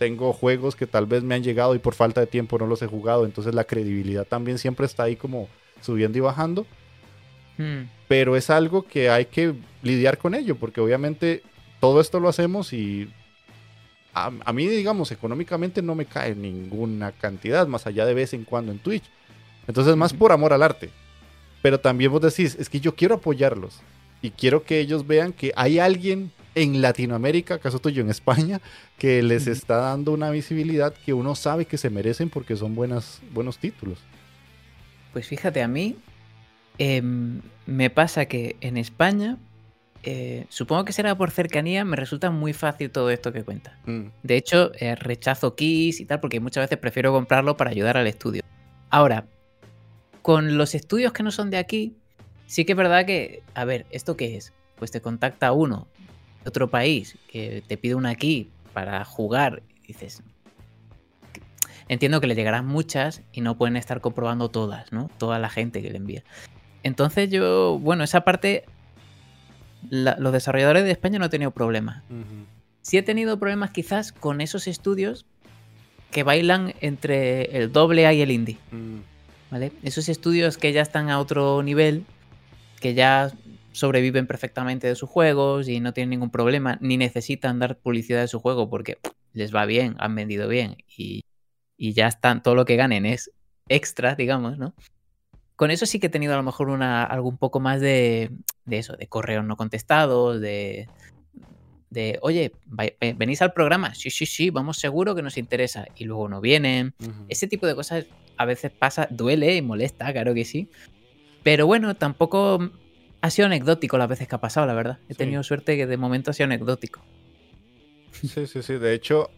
[0.03, 2.81] tengo juegos que tal vez me han llegado y por falta de tiempo no los
[2.81, 5.47] he jugado, entonces la credibilidad también siempre está ahí como
[5.81, 6.65] subiendo y bajando.
[7.57, 7.83] Hmm.
[8.07, 11.43] Pero es algo que hay que lidiar con ello, porque obviamente
[11.79, 13.09] todo esto lo hacemos y
[14.13, 18.71] a, mí, digamos, económicamente no me cae ninguna cantidad, más allá de vez en cuando
[18.71, 19.03] en Twitch.
[19.67, 20.91] Entonces, más por amor al arte.
[21.61, 23.81] Pero también vos decís, es que yo quiero apoyarlos
[24.21, 28.61] y quiero que ellos vean que hay alguien en Latinoamérica, caso tuyo en España,
[28.97, 33.21] que les está dando una visibilidad que uno sabe que se merecen porque son buenas,
[33.31, 33.99] buenos títulos.
[35.11, 35.95] Pues fíjate, a mí
[36.77, 39.37] em, me pasa que en España,
[40.03, 43.79] eh, supongo que será por cercanía, me resulta muy fácil todo esto que cuenta.
[43.85, 44.07] Mm.
[44.21, 48.07] De hecho, eh, rechazo keys y tal porque muchas veces prefiero comprarlo para ayudar al
[48.07, 48.43] estudio.
[48.89, 49.25] Ahora,
[50.21, 51.95] con los estudios que no son de aquí,
[52.45, 54.53] sí que es verdad que, a ver, ¿esto qué es?
[54.75, 55.87] Pues te contacta uno
[56.45, 60.23] otro país que te pide una key para jugar, dices,
[61.87, 65.09] entiendo que le llegarán muchas y no pueden estar comprobando todas, ¿no?
[65.17, 66.23] Toda la gente que le envía.
[66.83, 68.65] Entonces yo, bueno, esa parte,
[69.89, 72.03] los desarrolladores de España no han tenido problemas.
[72.81, 75.25] Sí he tenido problemas quizás con esos estudios
[76.11, 78.57] que bailan entre el doble A y el indie.
[78.71, 78.99] Mm.
[79.51, 79.71] ¿Vale?
[79.83, 82.05] Esos estudios que ya están a otro nivel,
[82.79, 83.31] que ya
[83.71, 88.27] sobreviven perfectamente de sus juegos y no tienen ningún problema, ni necesitan dar publicidad de
[88.27, 88.99] su juego porque
[89.33, 91.25] les va bien, han vendido bien y,
[91.77, 93.31] ya están, todo lo que ganen es
[93.67, 94.73] extra, digamos, ¿no?
[95.63, 98.31] Con eso sí que he tenido a lo mejor una, algo un poco más de,
[98.65, 100.89] de eso, de correos no contestados, de,
[101.89, 102.51] de, oye,
[103.15, 106.95] venís al programa, sí, sí, sí, vamos seguro que nos interesa, y luego no vienen.
[107.29, 110.67] Ese tipo de cosas a veces pasa, duele y molesta, claro que sí.
[111.43, 112.69] Pero bueno, tampoco
[113.21, 114.99] ha sido anecdótico las veces que ha pasado, la verdad.
[115.07, 117.05] He tenido suerte que de momento ha sido anecdótico.
[118.11, 118.73] Sí, sí, sí.
[118.73, 119.29] De hecho,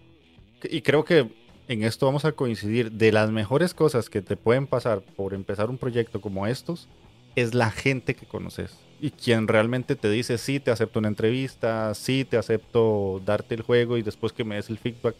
[0.63, 1.29] y creo que
[1.67, 5.69] en esto vamos a coincidir, de las mejores cosas que te pueden pasar por empezar
[5.69, 6.87] un proyecto como estos,
[7.35, 8.77] es la gente que conoces.
[9.01, 13.61] Y quien realmente te dice, sí, te acepto una entrevista, sí, te acepto darte el
[13.61, 15.15] juego y después que me des el feedback,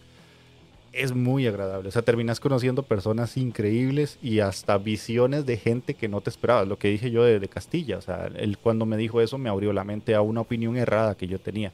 [0.93, 1.89] es muy agradable.
[1.89, 6.67] O sea, terminas conociendo personas increíbles y hasta visiones de gente que no te esperabas.
[6.67, 9.49] Lo que dije yo de, de Castilla, o sea, él cuando me dijo eso me
[9.49, 11.73] abrió la mente a una opinión errada que yo tenía.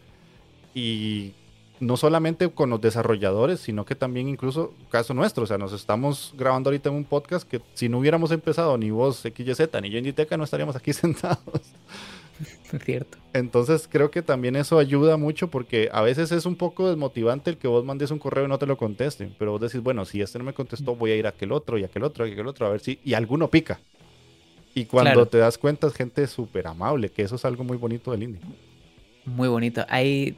[0.73, 1.33] Y
[1.81, 6.31] no solamente con los desarrolladores, sino que también incluso caso nuestro, o sea, nos estamos
[6.37, 9.97] grabando ahorita en un podcast que si no hubiéramos empezado ni vos XYZ ni yo
[9.97, 11.39] Inditeca no estaríamos aquí sentados.
[12.71, 13.17] Es cierto.
[13.33, 17.57] Entonces creo que también eso ayuda mucho porque a veces es un poco desmotivante el
[17.57, 20.21] que vos mandes un correo y no te lo contesten, pero vos decís, bueno, si
[20.21, 22.45] este no me contestó, voy a ir a aquel otro y aquel otro y aquel
[22.45, 23.79] otro, a ver si, y alguno pica.
[24.75, 28.11] Y cuando te das cuenta es gente súper amable, que eso es algo muy bonito
[28.11, 28.41] del indie.
[29.25, 29.85] Muy bonito.
[29.89, 30.35] Hay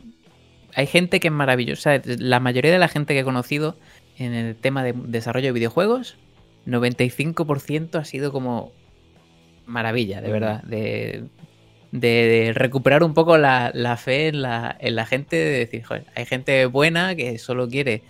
[0.76, 2.02] hay gente que es maravillosa.
[2.06, 3.78] La mayoría de la gente que he conocido
[4.18, 6.18] en el tema de desarrollo de videojuegos,
[6.66, 8.72] 95% ha sido como
[9.66, 10.64] maravilla, de verdad.
[10.64, 16.26] De, recuperar un poco la, fe en la, en la, gente, de decir, joder, hay
[16.26, 18.04] gente buena que solo quiere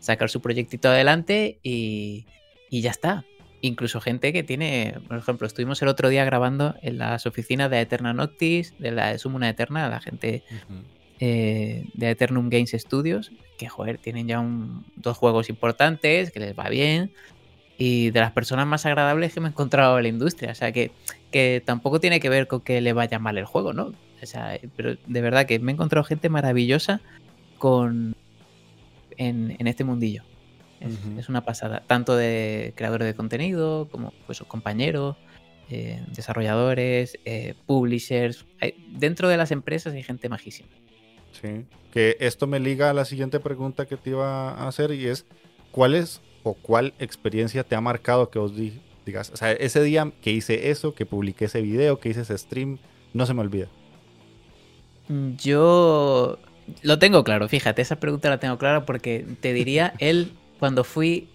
[0.00, 2.26] sacar su proyectito adelante y,
[2.70, 3.24] ya está.
[3.60, 7.80] Incluso gente que tiene, por ejemplo, estuvimos el otro día grabando en las oficinas de
[7.80, 10.44] Eterna Noctis, de la de Sumuna Eterna, la gente
[11.20, 14.44] eh, de Eternum Games Studios, que joder, tienen ya
[14.96, 17.12] dos juegos importantes, que les va bien,
[17.76, 20.52] y de las personas más agradables que me he encontrado en la industria.
[20.52, 20.90] O sea, que,
[21.30, 23.92] que tampoco tiene que ver con que le vaya mal el juego, ¿no?
[24.22, 27.00] O sea, pero de verdad que me he encontrado gente maravillosa
[27.58, 28.16] con
[29.16, 30.24] en, este mundillo.
[31.18, 31.82] Es, una pasada.
[31.86, 35.16] Tanto de creadores de contenido como pues, sus compañeros,
[35.70, 38.46] eh, desarrolladores, eh, publishers.
[38.92, 40.68] dentro de las empresas hay gente majísima.
[41.32, 45.06] Sí, que esto me liga a la siguiente pregunta que te iba a hacer y
[45.06, 45.26] es,
[45.70, 48.52] ¿cuál es o cuál experiencia te ha marcado que vos
[49.04, 52.36] digas, o sea, ese día que hice eso, que publiqué ese video, que hice ese
[52.36, 52.78] stream,
[53.12, 53.68] no se me olvida?
[55.08, 56.38] Mm, yo
[56.82, 61.28] lo tengo claro, fíjate, esa pregunta la tengo clara porque te diría él cuando fui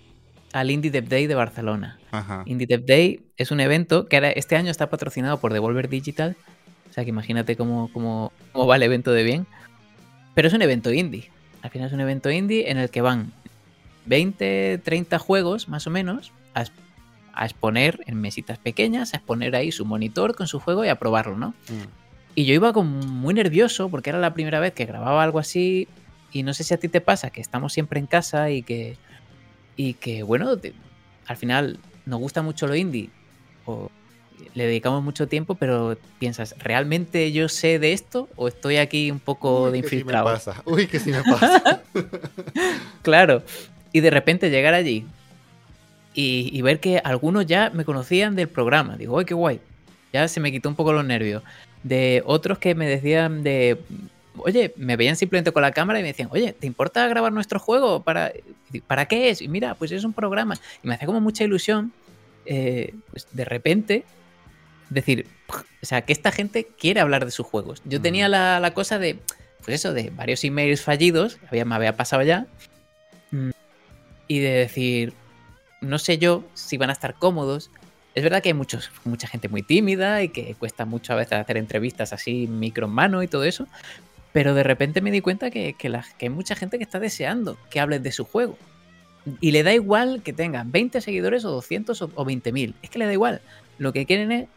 [0.53, 1.99] al Indie Dev Day de Barcelona.
[2.45, 6.37] Indie Dev Day es un evento que este año está patrocinado por Devolver Digital.
[6.89, 9.47] O sea que imagínate cómo, cómo, cómo va el evento de bien.
[10.33, 11.29] Pero es un evento indie.
[11.61, 13.31] Al final es un evento indie en el que van
[14.05, 16.65] 20, 30 juegos más o menos a,
[17.45, 21.37] exponer en mesitas pequeñas, a exponer ahí su monitor con su juego y a probarlo,
[21.37, 21.49] ¿no?
[21.69, 22.03] Mm.
[22.35, 25.87] Y yo iba como muy nervioso porque era la primera vez que grababa algo así
[26.31, 28.97] y no sé si a ti te pasa que estamos siempre en casa y que,
[29.75, 30.49] y que bueno,
[31.27, 33.09] al final nos gusta mucho lo indie
[33.65, 33.89] o
[34.53, 39.19] le dedicamos mucho tiempo, pero piensas, ¿realmente yo sé de esto o estoy aquí un
[39.19, 40.27] poco de infiltrado?
[40.27, 40.61] Que pasa.
[40.65, 41.81] Uy, que sí me pasa.
[43.01, 43.43] claro.
[43.91, 45.05] Y de repente llegar allí
[46.13, 48.97] y, ver que algunos ya me conocían del programa.
[48.97, 49.59] Digo, ¡ay, qué guay!
[50.11, 51.43] Ya se me quitó un poco los nervios.
[51.81, 53.79] De otros que me decían de,
[54.37, 57.59] oye, me veían simplemente con la cámara y me decían, oye, ¿te importa grabar nuestro
[57.59, 58.03] juego?
[58.03, 58.31] ¿Para,
[58.85, 59.41] ¿para qué es?
[59.41, 60.55] Y mira, pues es un programa.
[60.83, 61.91] Y me hacía como mucha ilusión.
[62.45, 64.03] Eh, pues de repente
[64.93, 65.27] decir,
[65.81, 67.81] o sea, que esta gente quiere hablar de sus juegos.
[67.85, 69.19] Yo tenía la, cosa de,
[69.63, 72.47] pues eso, de varios emails fallidos, había, me había pasado ya,
[73.31, 73.51] mm,
[74.27, 75.13] y de decir,
[75.81, 77.69] no sé yo si van a estar cómodos.
[78.15, 81.33] Es verdad que hay muchos, mucha gente muy tímida y que cuesta mucho a veces
[81.33, 83.67] hacer entrevistas así micro en mano y todo eso,
[84.31, 87.57] pero de repente me di cuenta que, que, que hay mucha gente que está deseando
[87.69, 88.57] que hables de su juego.
[89.39, 92.73] Y le da igual que tengan 20 seguidores o 200 o, o 20.000.
[92.81, 93.41] Es que le da igual.
[93.77, 94.47] Lo que quieren es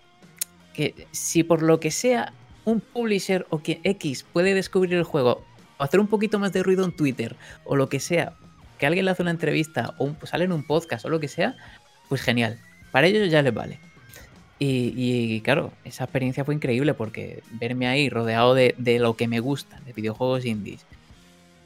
[0.77, 2.35] que si por lo que sea
[2.67, 5.43] un publisher o que X puede descubrir el juego
[5.79, 7.35] o hacer un poquito más de ruido en Twitter
[7.65, 8.35] o lo que sea,
[8.79, 11.57] que alguien le hace una entrevista o sale en un podcast o lo que sea,
[12.11, 12.59] pues genial.
[12.93, 13.79] Para ellos ya les vale.
[14.59, 19.81] Y, claro, esa experiencia fue increíble porque verme ahí rodeado de, lo que me gusta,
[19.81, 20.87] de videojuegos indies,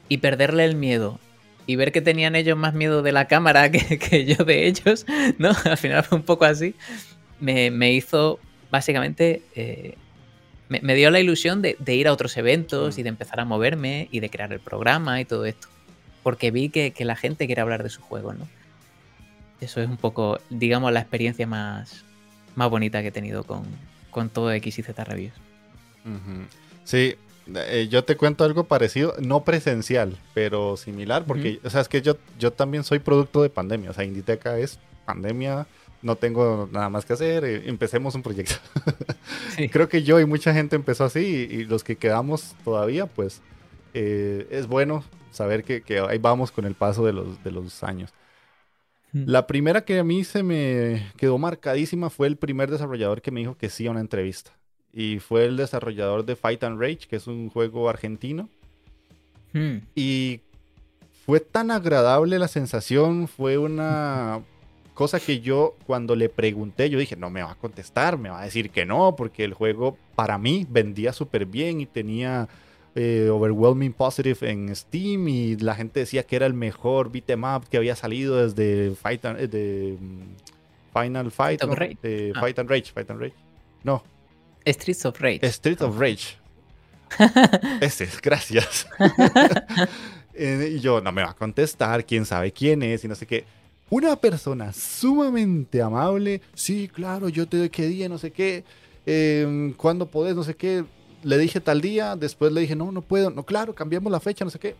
[0.09, 1.19] y perderle el miedo
[1.67, 5.05] y ver que tenían ellos más miedo de la cámara que, yo de ellos,
[5.37, 5.51] ¿no?
[5.65, 6.75] Al final fue un poco así,
[7.39, 8.39] me, me hizo
[8.71, 9.95] básicamente eh,
[10.69, 14.21] me, dio la ilusión de, ir a otros eventos y de empezar a moverme y
[14.21, 15.67] de crear el programa y todo esto.
[16.23, 18.47] Porque vi que, la gente quiere hablar de su juego, ¿no?
[19.59, 22.03] eso es un poco, digamos, la experiencia más,
[22.55, 23.63] más bonita que he tenido con,
[24.09, 25.33] con todo X y Z Reviews.
[26.83, 27.15] Sí,
[27.55, 32.01] eh, yo te cuento algo parecido, no presencial, pero similar, porque, o sea, es que
[32.01, 35.67] yo, yo también soy producto de pandemia, o sea, Inditeca es pandemia,
[36.01, 38.55] no tengo nada más que hacer, eh, empecemos un proyecto.
[39.71, 43.41] Creo que yo y mucha gente empezó así y, los que quedamos todavía, pues
[43.93, 48.13] eh, es bueno saber que, ahí vamos con el paso de los, de los años.
[49.13, 53.41] La primera que a mí se me quedó marcadísima fue el primer desarrollador que me
[53.41, 54.51] dijo que sí a una entrevista.
[54.93, 58.47] Y fue el desarrollador de Fight and Rage, que es un juego argentino.
[59.51, 59.79] Hmm.
[59.95, 60.39] Y
[61.25, 64.41] fue tan agradable la sensación, fue una
[65.01, 68.39] cosa que yo cuando le pregunté, yo dije, no me va a contestar, me va
[68.39, 72.47] a decir que no, porque el juego para mí vendía súper bien y tenía
[72.93, 77.77] eh, overwhelming positive en Steam y la gente decía que era el mejor beat'em que
[77.77, 81.73] había salido desde Fight and, eh, mm, Final Fight, ¿no?
[81.73, 82.39] Ah.
[82.39, 83.35] Fight and Rage, Fight and Rage.
[83.83, 84.03] No.
[84.67, 85.51] Streets of Rage.
[85.51, 86.37] Streets of Rage.
[87.81, 88.87] Ese, gracias.
[90.33, 93.27] Eh, y yo, no me va a contestar, quién sabe quién es y no sé
[93.27, 93.43] qué.
[93.91, 98.63] Una persona sumamente amable, sí, claro, yo te qué no sé qué,
[99.05, 100.85] eh, cuándo podés, no sé qué,
[101.23, 104.45] le dije tal día, después le dije, no, no puedo, no, claro, cambiamos la fecha,
[104.45, 104.75] no sé qué.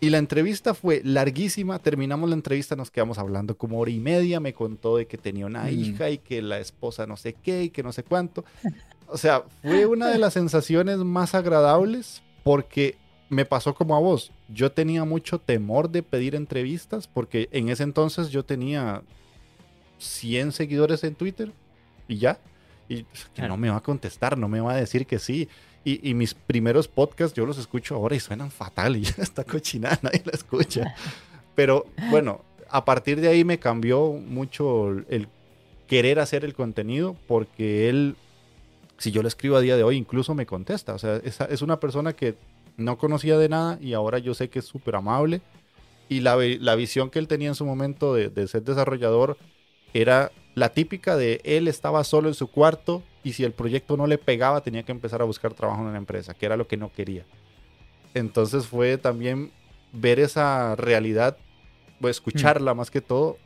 [0.00, 4.40] Y la entrevista fue larguísima, terminamos la entrevista, nos quedamos hablando como hora y media,
[4.40, 5.78] me contó de que tenía una mm.
[5.78, 8.46] hija y que la esposa no sé qué y que no sé cuánto.
[9.08, 12.96] O sea, fue una de las sensaciones más agradables porque
[13.28, 14.30] me pasó como a vos.
[14.48, 19.02] Yo tenía mucho temor de pedir entrevistas porque en ese entonces yo tenía
[19.98, 21.52] 100 seguidores en Twitter
[22.08, 22.38] y ya.
[22.88, 25.48] Y que no me va a contestar, no me va a decir que sí.
[25.84, 30.00] Y, mis primeros podcasts yo los escucho ahora y suenan fatal y ya está cochinada,
[30.02, 30.94] nadie la escucha.
[31.54, 35.28] Pero bueno, a partir de ahí me cambió mucho el
[35.86, 38.16] querer hacer el contenido porque él,
[38.98, 40.92] si yo le escribo a día de hoy, incluso me contesta.
[40.92, 42.34] O sea, es, es una persona que
[42.76, 45.40] no conocía de nada y ahora yo sé que es súper amable.
[46.08, 49.36] Y la, la, visión que él tenía en su momento de, de ser desarrollador
[49.92, 54.06] era la típica de él estaba solo en su cuarto y si el proyecto no
[54.06, 56.76] le pegaba tenía que empezar a buscar trabajo en una empresa, que era lo que
[56.76, 57.24] no quería.
[58.14, 59.50] Entonces fue también
[59.92, 61.36] ver esa realidad,
[62.00, 62.76] o escucharla mm.
[62.76, 63.38] más que todo,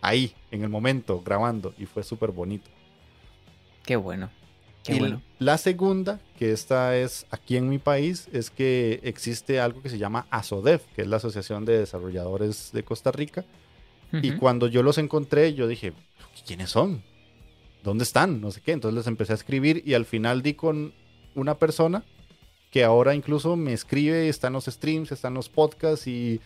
[0.00, 2.70] ahí, en el momento, grabando, y fue súper bonito.
[3.84, 4.30] Qué bueno.
[4.84, 5.22] Qué bueno.
[5.38, 9.98] La segunda, que esta es aquí en mi país, es que existe algo que se
[9.98, 13.44] llama ASODEF, que es la Asociación de Desarrolladores de Costa Rica.
[14.12, 15.92] Y cuando yo los encontré, yo dije,
[16.44, 17.02] ¿quiénes son?
[17.84, 18.40] ¿Dónde están?
[18.40, 18.72] No sé qué.
[18.72, 20.92] Entonces les empecé a escribir y al final di con
[21.34, 22.04] una persona
[22.70, 26.40] que ahora incluso me escribe, está en los streams, está en los podcasts y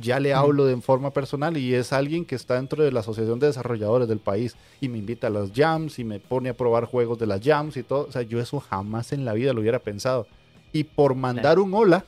[0.00, 3.38] ya le hablo de forma personal y es alguien que está dentro de la Asociación
[3.38, 6.86] de Desarrolladores del país y me invita a las jams y me pone a probar
[6.86, 8.06] juegos de las jams y todo.
[8.08, 10.26] O sea, yo eso jamás en la vida lo hubiera pensado.
[10.72, 12.04] Y por mandar un hola,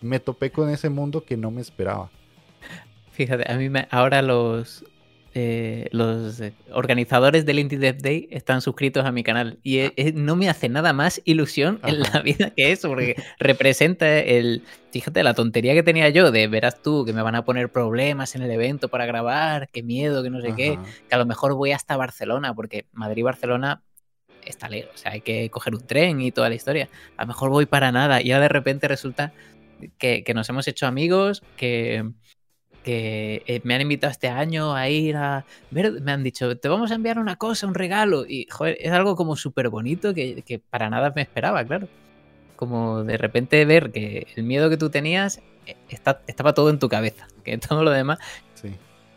[0.00, 2.10] me topé con ese mundo que no me esperaba.
[3.12, 4.84] Fíjate, a mí me, ahora los,
[5.38, 6.40] eh, los
[6.72, 9.92] organizadores del Indie Dev Day están suscritos a mi canal y ah.
[10.14, 15.22] no me hace nada más ilusión en la vida que eso, porque representa el, fíjate,
[15.22, 18.40] la tontería que tenía yo de verás tú que me van a poner problemas en
[18.40, 21.72] el evento para grabar, qué miedo, que no sé qué, que a lo mejor voy
[21.72, 23.82] hasta Barcelona, porque Madrid-Barcelona
[24.42, 26.88] está lejos, o sea, hay que coger un tren y toda la historia.
[27.18, 29.34] A lo mejor voy para nada y ahora de repente resulta
[29.98, 32.10] que nos hemos hecho amigos, que
[32.86, 36.68] que eh, me han invitado este año a ir a ver, me han dicho, te
[36.68, 40.60] vamos a enviar una cosa, un regalo, y joder, es algo como súper bonito que,
[40.70, 41.88] para nada me esperaba, claro.
[42.54, 45.74] Como de repente ver que el miedo que tú tenías eh,
[46.28, 48.20] estaba todo en tu cabeza, que todo lo demás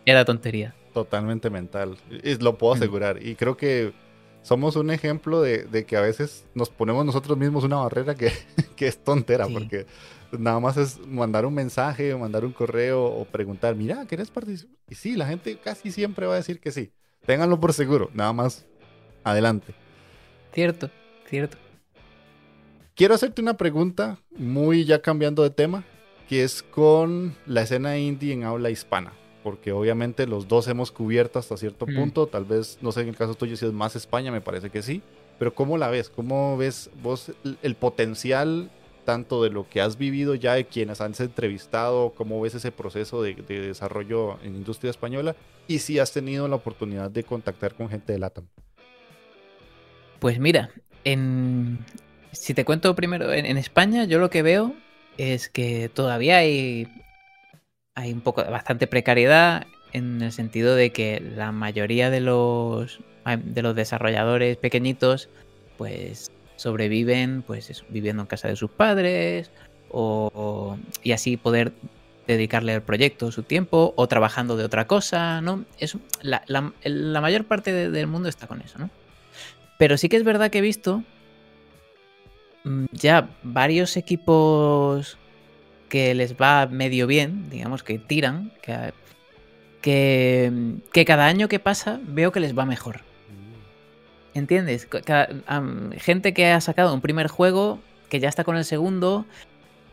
[0.03, 0.73] era tontería.
[0.91, 3.93] Totalmente mental, y lo puedo asegurar, y creo que
[4.41, 8.31] somos un ejemplo de, que a veces nos ponemos nosotros mismos una barrera que,
[8.79, 9.85] es tontera, porque
[10.37, 14.75] nada más es mandar un mensaje, o mandar un correo o preguntar, mira, ¿quieres participar?
[14.89, 16.91] Y sí, la gente casi siempre va a decir que sí.
[17.25, 18.65] Ténganlo por seguro, nada más
[19.23, 19.73] adelante.
[20.53, 20.89] Cierto,
[21.27, 21.57] cierto.
[22.95, 25.83] Quiero hacerte una pregunta, muy ya cambiando de tema,
[26.27, 29.13] que es con la escena indie en habla hispana.
[29.43, 31.95] Porque obviamente los dos hemos cubierto hasta cierto mm.
[31.95, 32.27] punto.
[32.27, 34.81] Tal vez, no sé en el caso tuyo si es más España, me parece que
[34.81, 35.01] sí.
[35.39, 36.09] Pero ¿cómo la ves?
[36.09, 37.31] ¿Cómo ves vos
[37.63, 38.69] el potencial
[39.09, 43.23] tanto de lo que has vivido ya, de quienes han entrevistado, cómo ves ese proceso
[43.23, 45.35] de, desarrollo en industria española
[45.67, 48.45] y si has tenido la oportunidad de contactar con gente de LATAM.
[50.19, 50.69] Pues mira,
[51.05, 51.79] en,
[52.33, 54.75] si te cuento primero, en, España yo lo que veo
[55.17, 56.87] es que todavía hay,
[57.95, 59.65] hay un poco, bastante precariedad.
[59.91, 65.29] en el sentido de que la mayoría de los, de los desarrolladores pequeñitos
[65.79, 66.29] pues
[66.59, 69.49] sobreviven pues viviendo en casa de sus padres
[69.89, 71.71] o, y así poder
[72.27, 75.65] dedicarle al proyecto su tiempo o trabajando de otra cosa, ¿no?
[75.79, 76.41] Es, la,
[77.21, 78.89] mayor parte del mundo está con eso, ¿no?
[79.79, 81.03] Pero sí que es verdad que he visto
[82.65, 85.17] mm, ya varios equipos
[85.87, 88.93] que les va medio bien, digamos que tiran, que,
[90.91, 93.08] que, cada año que pasa veo que les va mejor.
[94.33, 94.87] ¿Entiendes?
[95.97, 99.25] gente que ha sacado un primer juego, que ya está con el segundo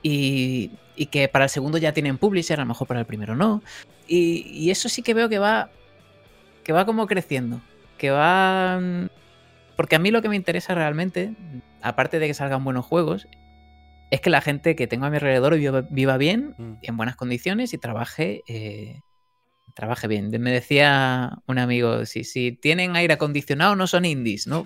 [0.02, 3.34] y, y, que para el segundo ya tienen publisher, a lo mejor para el primero
[3.34, 3.62] no.
[4.06, 5.70] Y, y, eso sí que veo que va,
[6.64, 7.60] que va como creciendo,
[7.98, 8.80] que va...
[9.74, 11.34] Porque a mí lo que me interesa realmente,
[11.82, 13.28] aparte de que salgan buenos juegos,
[14.10, 15.56] es que la gente que tengo a mi alrededor
[15.90, 16.72] viva, bien, mm.
[16.82, 19.00] en buenas condiciones y trabaje, eh,
[19.76, 20.30] trabaje bien.
[20.30, 24.64] Me decía un amigo, si, si tienen aire acondicionado no son indies, ¿no?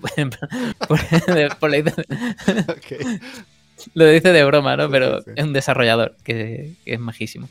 [3.93, 4.89] Lo dice de broma, ¿no?
[4.89, 7.49] Pero es un desarrollador que, es majísimo.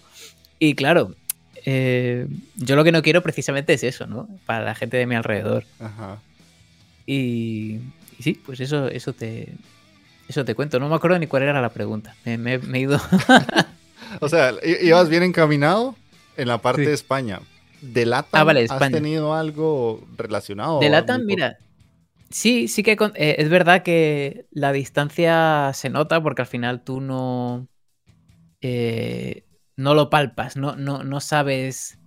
[0.59, 1.15] Y claro,
[1.67, 4.27] eh, yo lo que no quiero precisamente es eso, ¿no?
[4.47, 5.65] Para la gente de mi alrededor.
[5.81, 6.19] Ajá.
[7.05, 7.79] Y,
[8.19, 9.53] y sí, pues eso, eso te,
[10.29, 12.15] eso te cuento, no me acuerdo ni cuál era la pregunta.
[12.25, 12.99] Me, he ido.
[14.21, 15.95] o sea, ibas bien encaminado
[16.41, 17.41] en la parte de España.
[17.81, 20.81] ¿De LATAM ah, has tenido algo relacionado?
[20.81, 21.59] De LATAM, mira,
[22.31, 27.01] sí, sí que eh, es verdad que la distancia se nota porque al final tú
[27.01, 27.69] no,
[28.61, 29.45] eh,
[29.77, 31.99] no lo palpas, no, no, no sabes.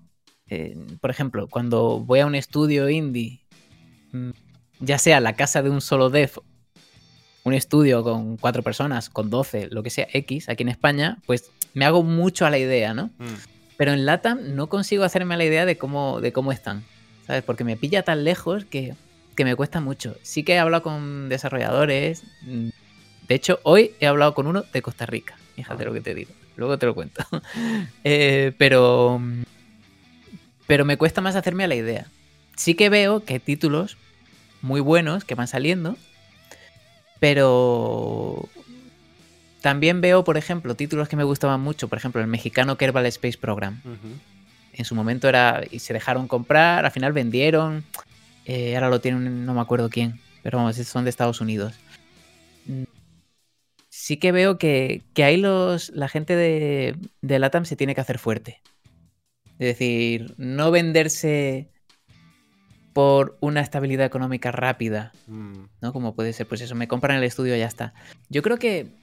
[0.47, 3.41] Eh, por ejemplo, cuando voy a un estudio indie,
[4.11, 4.31] mm,
[4.79, 6.31] ya sea la casa de un solo dev
[7.43, 11.51] un estudio con cuatro personas, con doce, lo que sea, X, aquí en España, pues
[11.73, 13.07] me hago mucho a la idea, ¿no?
[13.17, 13.52] Mm.
[13.77, 16.83] Pero en LATAM no consigo hacerme a la idea de cómo, de cómo están,
[17.25, 17.43] ¿sabes?
[17.43, 18.95] Porque me pilla tan lejos que,
[19.37, 20.15] me cuesta mucho.
[20.21, 22.23] Sí que he hablado con desarrolladores.
[22.43, 22.69] Mm,
[23.27, 25.37] de hecho, hoy he hablado con uno de Costa Rica.
[25.55, 26.31] Fíjate lo que te digo.
[26.55, 27.25] Luego te lo cuento.
[28.03, 29.21] Eh, pero.
[30.67, 32.07] Pero me cuesta más hacerme a la idea.
[32.55, 33.97] Sí que veo que hay títulos
[34.61, 35.97] muy buenos que van saliendo
[37.23, 38.49] pero
[39.63, 43.37] también veo, por ejemplo, títulos que me gustaban mucho, por ejemplo, el mexicano Kerbal Space
[43.37, 43.81] Program.
[44.73, 47.85] En su momento era y se dejaron comprar, al final vendieron,
[48.45, 51.75] eh, ahora lo tienen, no me acuerdo quién, pero vamos, son de Estados Unidos.
[52.65, 52.83] Mm,
[53.87, 58.01] sí que veo que, que ahí los, la gente de, de LATAM se tiene que
[58.01, 58.59] hacer fuerte.
[59.59, 61.69] Es decir, no venderse
[62.91, 65.53] por una estabilidad económica rápida, mm.
[65.79, 65.93] ¿no?
[65.93, 67.93] Como puede ser, pues eso, me compran el estudio y ya está.
[68.27, 69.02] Yo creo que,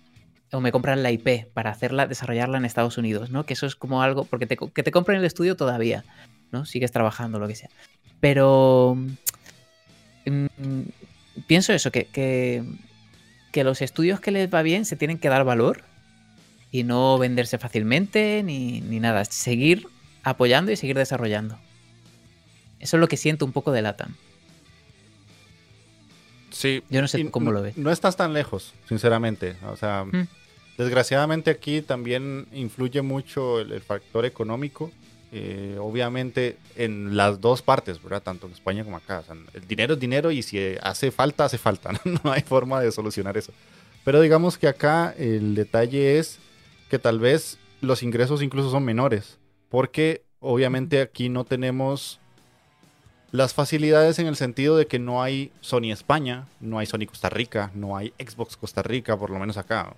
[0.52, 3.44] o me compran la IP para hacerla, desarrollarla en Estados Unidos, ¿no?
[3.44, 6.04] Que eso es como algo, porque te, que te compren el estudio todavía,
[6.50, 6.64] ¿no?
[6.64, 7.70] Sigues trabajando, lo que sea.
[8.20, 8.96] Pero
[10.26, 10.82] mm,
[11.46, 12.64] pienso eso, que, que,
[13.52, 15.82] que los estudios que les va bien se tienen que dar valor
[16.72, 19.24] y no venderse fácilmente ni, ni nada.
[19.24, 19.86] Seguir
[20.22, 21.58] apoyando y seguir desarrollando.
[22.80, 24.14] Eso es lo que siento un poco de LATAM.
[26.50, 26.82] Sí.
[26.90, 27.76] Yo no sé cómo lo ves.
[27.76, 29.56] No estás tan lejos, sinceramente.
[29.66, 30.26] O sea, mm.
[30.76, 34.90] Desgraciadamente aquí también influye mucho el, factor económico.
[35.32, 38.22] Eh, obviamente en las dos partes, ¿verdad?
[38.22, 39.22] Tanto en España como acá.
[39.54, 41.92] el dinero es dinero y si hace falta, hace falta.
[42.24, 43.52] no hay forma de solucionar eso.
[44.04, 46.38] Pero digamos que acá el detalle es
[46.88, 49.38] que tal vez los ingresos incluso son menores.
[49.68, 52.18] Porque obviamente aquí no tenemos
[53.32, 57.30] las facilidades en el sentido de que no hay Sony España, no hay Sony Costa
[57.30, 59.94] Rica, no hay Xbox Costa Rica, por lo menos acá.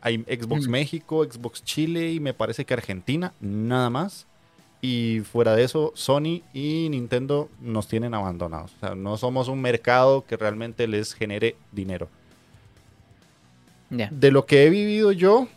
[0.00, 0.70] Hay Xbox mm.
[0.70, 4.26] México, Xbox Chile y me parece que Argentina, nada más.
[4.80, 8.72] Y fuera de eso, Sony y Nintendo nos tienen abandonados.
[8.76, 12.08] O sea, no somos un mercado que realmente les genere dinero.
[13.90, 15.48] De lo que he vivido yo,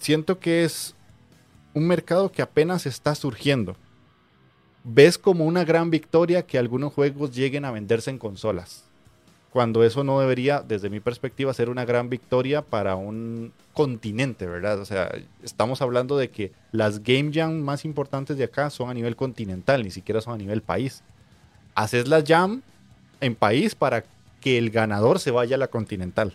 [0.00, 0.94] siento que es
[1.72, 3.76] un mercado que apenas está surgiendo
[4.90, 8.84] ves como una gran victoria que algunos juegos lleguen a venderse en consolas.
[9.52, 14.78] Cuando eso no debería, desde mi perspectiva, ser una gran victoria para un continente, ¿verdad?
[14.78, 15.10] O sea,
[15.42, 19.82] estamos hablando de que las Game Jam más importantes de acá son a nivel continental,
[19.82, 21.02] ni siquiera son a nivel país.
[21.74, 22.62] Haces la Jam
[23.20, 24.04] en país para
[24.40, 26.34] que el ganador se vaya a la continental.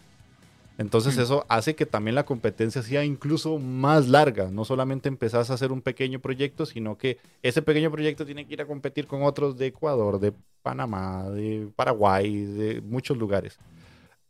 [0.77, 1.21] Entonces mm.
[1.21, 4.49] eso hace que también la competencia sea incluso más larga.
[4.49, 8.53] No solamente empezás a hacer un pequeño proyecto, sino que ese pequeño proyecto tiene que
[8.53, 13.59] ir a competir con otros de Ecuador, de Panamá, de Paraguay, de muchos lugares.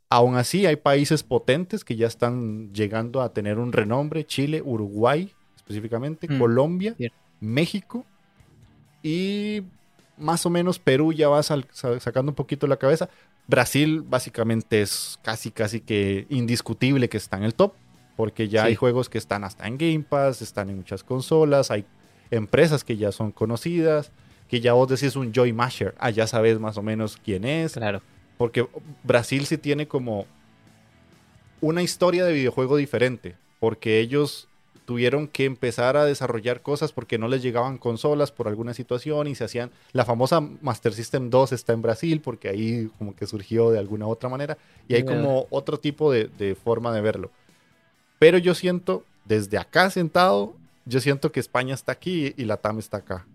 [0.09, 4.25] Aún así hay países potentes que ya están llegando a tener un renombre.
[4.25, 5.31] Chile, Uruguay
[5.63, 6.95] específicamente, mm, Colombia,
[7.39, 8.05] México.
[9.01, 9.63] Y
[10.23, 13.09] más o menos Perú ya va sacando un poquito la cabeza.
[13.47, 17.73] Brasil básicamente es casi, casi que indiscutible que está en el top,
[18.15, 21.85] porque ya hay juegos que están hasta en Game Pass, están en muchas consolas, hay
[22.31, 24.11] empresas que ya son conocidas,
[24.47, 27.73] que ya vos decís un Joy Masher, ah, ya sabes más o menos quién es.
[27.73, 28.01] Claro.
[28.37, 28.67] Porque
[29.03, 30.25] Brasil sí tiene como
[31.59, 34.47] una historia de videojuego diferente, porque ellos
[34.85, 39.35] tuvieron que empezar a desarrollar cosas porque no les llegaban consolas por alguna situación y
[39.35, 43.71] se hacían, la famosa Master System 2 está en Brasil porque ahí como que surgió
[43.71, 44.57] de alguna otra manera
[44.87, 47.31] y hay como otro tipo de, de forma de verlo.
[48.19, 50.53] Pero yo siento, desde acá sentado,
[50.85, 53.25] yo siento que España está aquí y la TAM está acá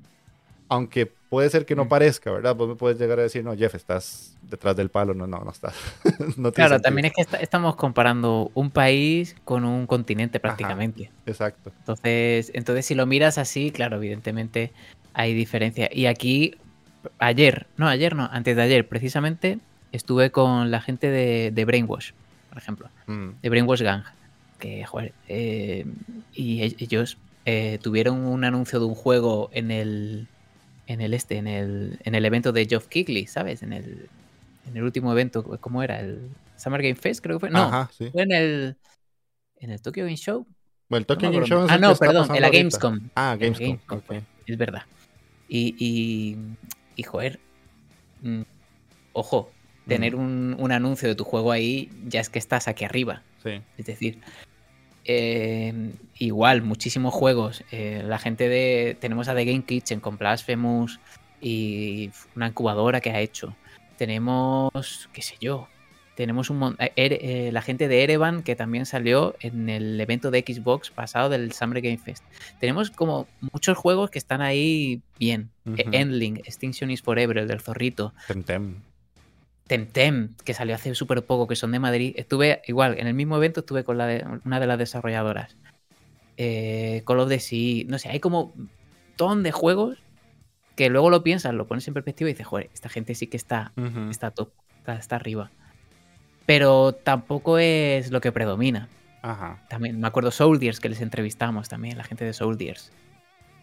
[0.69, 1.89] aunque puede ser que no mm.
[1.89, 2.55] parezca, ¿verdad?
[2.57, 5.15] Vos me puedes llegar a decir, no, Jeff, estás detrás del palo.
[5.15, 5.75] No, no, no estás.
[6.55, 11.11] claro, también es que estamos comparando un país con un continente prácticamente.
[11.27, 11.73] exacto.
[11.79, 14.73] Entonces, entonces, si lo miras así, claro, evidentemente
[15.13, 15.89] hay diferencia.
[15.93, 16.57] Y aquí,
[17.19, 19.59] ayer, no, ayer no, antes de ayer, precisamente,
[19.93, 22.13] estuve con la gente de, Brainwash,
[22.49, 23.29] por ejemplo, mm.
[23.43, 24.05] de Brainwash Gang,
[24.59, 25.85] que, joder, eh,
[26.33, 30.29] y ellos eh, tuvieron un anuncio de un juego en el
[30.89, 33.63] en el este, en el, en el evento de Geoff Keighley, ¿sabes?
[33.63, 34.09] En el,
[34.67, 36.01] en el último evento, ¿cómo era?
[36.01, 37.51] El Summer Game Fest, creo que fue.
[37.51, 38.77] No, fue en el,
[39.57, 40.47] en el Tokyo Game Show.
[40.89, 43.11] Bueno, el Tokyo Game Show es Ah, no, perdón, en la Gamescom.
[43.15, 43.79] Ah, Gamescom.
[44.47, 44.83] Es verdad.
[45.47, 46.39] Y, y,
[46.97, 47.39] y joder,
[48.23, 48.43] mm,
[49.13, 49.51] ojo,
[49.87, 53.23] tener un, un, anuncio de tu juego ahí ya es que estás aquí arriba.
[53.43, 53.61] Sí.
[53.77, 54.21] Es decir,
[55.09, 55.73] eh,
[56.19, 57.65] igual, muchísimos juegos.
[57.73, 58.97] Eh, la gente de.
[59.01, 61.01] Tenemos a The Game Kitchen con Blasphemous
[61.41, 63.57] y una incubadora que ha hecho.
[63.97, 65.67] Tenemos, qué sé yo,
[66.15, 70.91] tenemos un eh, la gente de Erevan que también salió en el evento de Xbox
[70.91, 72.25] pasado del Summer Game Fest.
[72.61, 75.51] Tenemos como muchos juegos que están ahí bien.
[75.65, 78.15] Endling, Extinction is Forever, el del zorrito.
[78.27, 78.83] Temtem,
[79.69, 82.15] que salió hace súper poco, que son de Madrid.
[82.17, 85.57] Estuve igual, en el mismo evento estuve con la de, una de las desarrolladoras.
[86.37, 88.71] Eh, Call of Duty, no sé, hay como un
[89.17, 89.99] ton de juegos
[90.77, 93.37] que luego lo piensas, lo pones en perspectiva y dices, joder, esta gente sí que
[93.37, 93.73] está,
[94.11, 94.51] está top,
[94.87, 95.51] está, arriba.
[96.47, 98.89] Pero tampoco es lo que predomina.
[99.23, 99.61] Ajá.
[99.69, 102.93] También me acuerdo Soldiers que les entrevistamos también, la gente de Soldiers.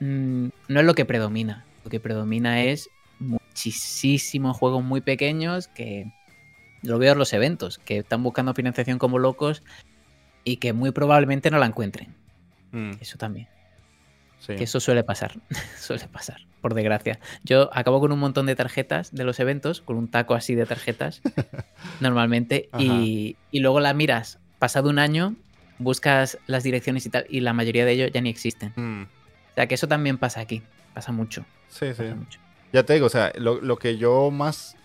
[0.01, 1.65] Mm, no es lo que predomina.
[1.85, 2.89] Lo que predomina es
[3.55, 6.11] muchísimos juegos muy pequeños que
[6.81, 9.63] lo veo en los eventos, que están buscando financiación como locos
[10.43, 12.13] y que muy probablemente no la encuentren.
[12.73, 12.91] Mm.
[12.99, 13.47] Eso también.
[14.45, 15.39] Que eso suele pasar,
[15.79, 17.19] suele pasar, por desgracia.
[17.45, 20.65] Yo acabo con un montón de tarjetas de los eventos, con un taco así de
[20.65, 21.21] tarjetas,
[22.01, 25.33] normalmente, y, luego la miras, pasado un año,
[25.79, 28.73] buscas las direcciones y tal, y la mayoría de ellos ya ni existen.
[28.75, 29.03] Mm.
[29.03, 30.61] O sea que eso también pasa aquí,
[30.93, 31.45] pasa mucho.
[31.69, 32.03] Sí, sí.
[32.03, 32.44] Mucho.
[32.75, 34.75] Ya te digo, o sea, lo, que yo más,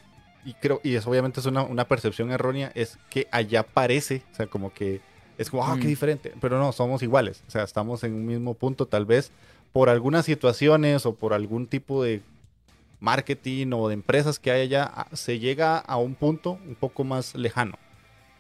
[0.45, 4.47] y creo, y eso obviamente es una, percepción errónea, es que allá parece, o sea,
[4.47, 5.01] como que
[5.39, 5.89] es como, ah, qué mm.
[5.89, 9.33] diferente, pero no, somos iguales, o sea, estamos en un mismo punto, tal vez
[9.73, 12.23] por algunas situaciones o por algún tipo de
[13.01, 17.03] marketing o de empresas que hay allá, ah, se llega a un punto un poco
[17.03, 17.77] más lejano.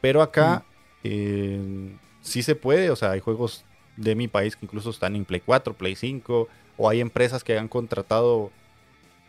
[0.01, 0.63] Pero acá mm.
[1.03, 3.65] eh, sí se puede, o sea, hay juegos
[3.97, 6.47] de mi país que incluso están en Play 4, Play 5,
[6.77, 8.53] o hay empresas que han contratado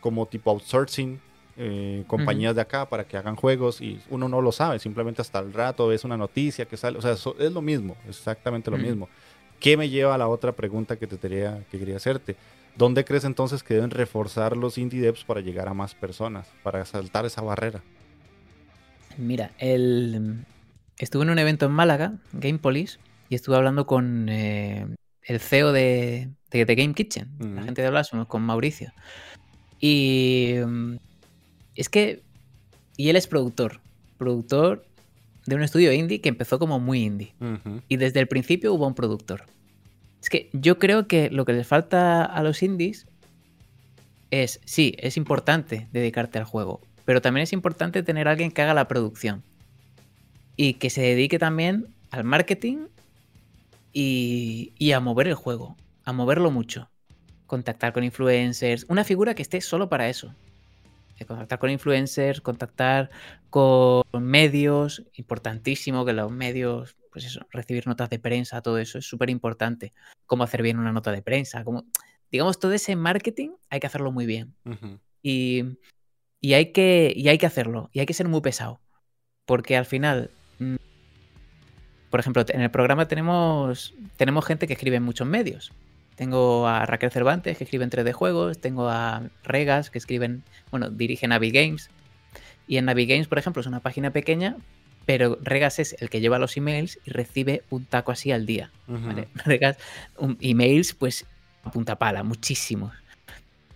[0.02, 1.18] como tipo outsourcing,
[1.56, 5.38] eh, compañías de acá para que hagan juegos y uno no lo sabe, simplemente hasta
[5.38, 9.08] el rato ves una noticia que sale, o sea, es lo mismo, exactamente lo mismo.
[9.60, 12.36] ¿Qué me lleva a la otra pregunta que te quería, que quería hacerte?
[12.74, 16.84] ¿Dónde crees entonces que deben reforzar los indie devs para llegar a más personas, para
[16.84, 17.82] saltar esa barrera?
[19.18, 20.44] Mira, el...
[20.98, 22.98] estuve en un evento en Málaga, Game Police,
[23.28, 24.86] y estuve hablando con eh,
[25.22, 28.92] el CEO de, de, Game Kitchen, la gente de Blasphemous, con Mauricio.
[29.82, 30.94] Y mm,
[31.74, 32.22] es que,
[32.96, 33.80] y él es productor,
[34.16, 34.86] productor
[35.44, 37.34] de un estudio indie que empezó como muy indie.
[37.88, 39.44] Y desde el principio hubo un productor.
[40.22, 43.06] Es que yo creo que lo que les falta a los indies
[44.30, 48.62] es, sí, es importante dedicarte al juego, pero también es importante tener a alguien que
[48.62, 49.42] haga la producción.
[50.56, 52.86] Y que se dedique también al marketing
[53.92, 56.91] y, y a mover el juego, a moverlo mucho
[57.52, 60.34] contactar con influencers, una figura que esté solo para eso.
[61.26, 63.10] Contactar con influencers, contactar
[63.50, 69.04] con medios, importantísimo que los medios, pues eso, recibir notas de prensa, todo eso es
[69.04, 69.92] súper importante.
[70.24, 71.84] Cómo hacer bien una nota de prensa, como,
[72.30, 74.54] digamos, todo ese marketing hay que hacerlo muy bien.
[75.22, 75.76] y,
[76.40, 78.80] y, hay que, y hay que hacerlo, y hay que ser muy pesado.
[79.44, 80.76] Porque al final, mm,
[82.08, 85.70] por ejemplo, en el programa tenemos, tenemos gente que escribe en muchos medios
[86.16, 88.58] Tengo a Raquel Cervantes, que escribe en 3D Juegos.
[88.58, 91.90] Tengo a Regas, que escriben, bueno, dirige Navi Games.
[92.66, 94.56] Y en Navi Games, por ejemplo, es una página pequeña,
[95.06, 98.70] pero Regas es el que lleva los emails y recibe un taco así al día.
[99.44, 99.78] Regas,
[100.40, 101.26] emails, pues
[101.64, 102.92] a punta pala, muchísimos.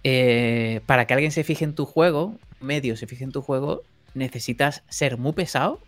[0.04, 3.82] Eh, para que alguien se fije en tu juego, medio se fije en tu juego,
[4.14, 5.80] necesitas ser muy pesado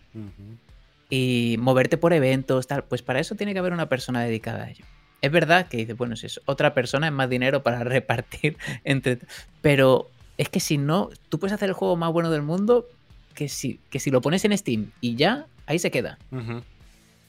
[1.09, 2.85] y moverte por eventos, tal.
[2.85, 4.85] Pues para eso tiene que haber una persona dedicada a ello.
[5.21, 9.19] Es verdad que dice, bueno, si es otra persona es más dinero para repartir entre.
[9.61, 12.87] Pero es que si no, tú puedes hacer el juego más bueno del mundo
[13.35, 16.19] que si, que si lo pones en Steam y ya, ahí se queda.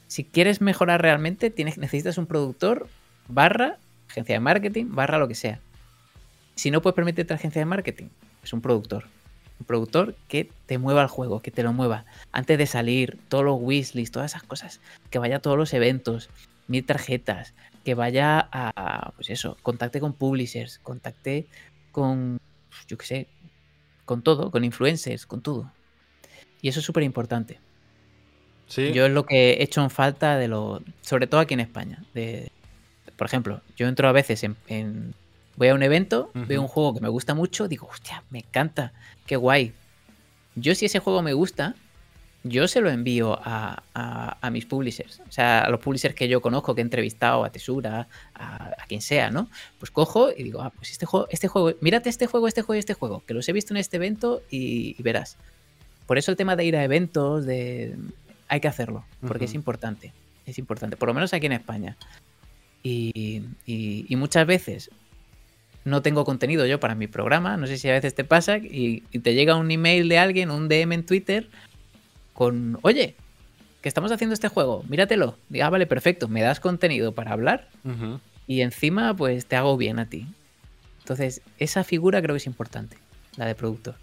[0.07, 2.87] Si quieres mejorar realmente, tienes, necesitas un productor
[3.27, 3.77] barra
[4.09, 5.59] agencia de marketing barra lo que sea.
[6.55, 8.07] Si no puedes permitirte agencia de marketing,
[8.43, 9.05] es un productor.
[9.59, 12.05] Un productor que te mueva el juego, que te lo mueva.
[12.31, 14.79] Antes de salir, todos los wishlists, todas esas cosas.
[15.09, 16.29] Que vaya a todos los eventos,
[16.67, 17.53] mil tarjetas,
[17.89, 21.47] que vaya a, pues eso, contacte con publishers, contacte
[21.91, 22.39] con,
[22.87, 23.27] yo qué sé,
[24.05, 25.71] con todo, con influencers, con todo.
[26.61, 27.59] Y eso es súper importante.
[28.67, 28.93] Sí.
[28.93, 32.05] Yo es lo que he hecho en falta de lo, sobre todo aquí en España.
[32.13, 32.51] De,
[33.17, 35.15] por ejemplo, yo entro a veces en,
[35.55, 38.93] voy a un evento, veo un juego que me gusta mucho, digo, hostia, me encanta,
[39.25, 39.73] qué guay.
[40.53, 41.73] Yo si ese juego me gusta,
[42.43, 46.73] yo se lo envío a, mis publishers, o sea, a los publishers que yo conozco,
[46.73, 49.49] que he entrevistado, a Tesura, a, quien sea, ¿no?
[49.77, 52.77] Pues cojo y digo, ah, pues este juego, este juego, mírate este juego, este juego
[52.77, 55.37] y este juego, que los he visto en este evento y, verás.
[56.07, 57.95] Por eso el tema de ir a eventos, de
[58.47, 60.11] hay que hacerlo, porque es importante,
[60.45, 61.97] es importante, por lo menos aquí en España.
[62.81, 64.89] Y, y, muchas veces
[65.83, 69.01] no tengo contenido yo para mi programa, no sé si a veces te pasa, y,
[69.01, 71.49] te llega un email de alguien, un DM en Twitter,
[72.39, 73.17] con, oye,
[73.81, 75.35] que estamos haciendo este juego, míratelo.
[75.49, 77.67] Diga, ah, vale, perfecto, me das contenido para hablar
[78.47, 80.25] y encima pues te hago bien a ti.
[80.99, 82.95] Entonces, esa figura creo que es importante,
[83.35, 83.95] la de productor.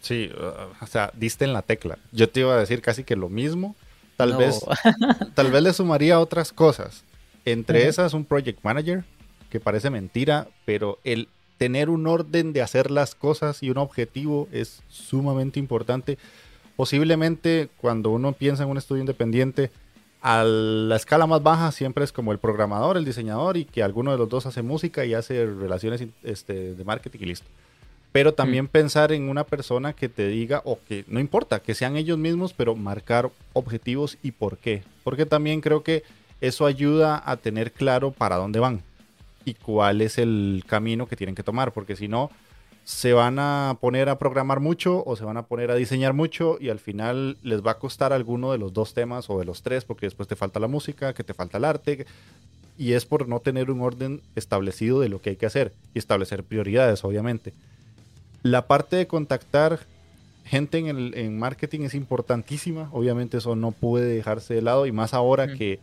[0.00, 1.98] Sí, uh, o sea, diste en la tecla.
[2.10, 3.76] Yo te iba a decir casi que lo mismo.
[4.16, 4.64] Tal vez
[5.36, 7.04] tal vez le sumaría otras cosas.
[7.44, 9.04] Entre esas, un project manager,
[9.50, 11.28] que parece mentira, pero el
[11.58, 16.18] tener un orden de hacer las cosas y un objetivo es sumamente importante
[16.80, 19.70] posiblemente cuando uno piensa en un estudio independiente,
[20.22, 24.12] a la escala más baja siempre es como el programador, el diseñador y que alguno
[24.12, 27.46] de los dos hace música y hace relaciones este, de marketing y listo.
[28.12, 28.68] Pero también mm.
[28.68, 32.54] pensar en una persona que te diga, o que no importa, que sean ellos mismos,
[32.54, 34.82] pero marcar objetivos y por qué.
[35.04, 36.02] Porque también creo que
[36.40, 38.80] eso ayuda a tener claro para dónde van
[39.44, 41.72] y cuál es el camino que tienen que tomar.
[41.72, 42.30] Porque si no,
[42.84, 46.58] se van a poner a programar mucho o se van a poner a diseñar mucho
[46.60, 49.62] y al final les va a costar alguno de los dos temas o de los
[49.62, 52.06] tres porque después te falta la música, que te falta el arte
[52.78, 55.98] y es por no tener un orden establecido de lo que hay que hacer y
[55.98, 57.52] establecer prioridades, obviamente.
[58.42, 59.80] La parte de contactar
[60.44, 64.92] gente en, el, en marketing es importantísima, obviamente eso no puede dejarse de lado y
[64.92, 65.78] más ahora que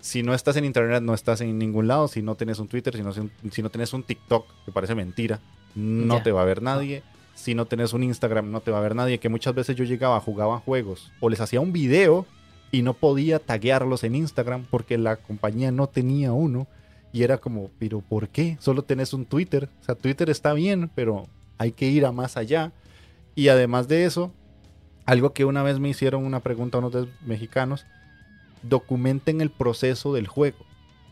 [0.00, 2.96] si no estás en internet no estás en ningún lado, si no tienes un Twitter,
[2.96, 5.40] si no, si no tienes un TikTok, que parece mentira,
[5.74, 7.02] no te va a ver nadie.
[7.34, 9.18] Si no tenés un Instagram, no te va a ver nadie.
[9.18, 12.26] Que muchas veces yo llegaba, jugaba juegos o les hacía un video
[12.70, 16.66] y no podía taguearlos en Instagram porque la compañía no tenía uno.
[17.12, 18.56] Y era como, pero ¿por qué?
[18.60, 19.68] Solo tenés un Twitter.
[19.80, 22.72] O sea, Twitter está bien, pero hay que ir a más allá.
[23.36, 24.32] Y además de eso,
[25.06, 27.86] algo que una vez me hicieron una pregunta a unos mexicanos,
[28.62, 30.58] documenten el proceso del juego.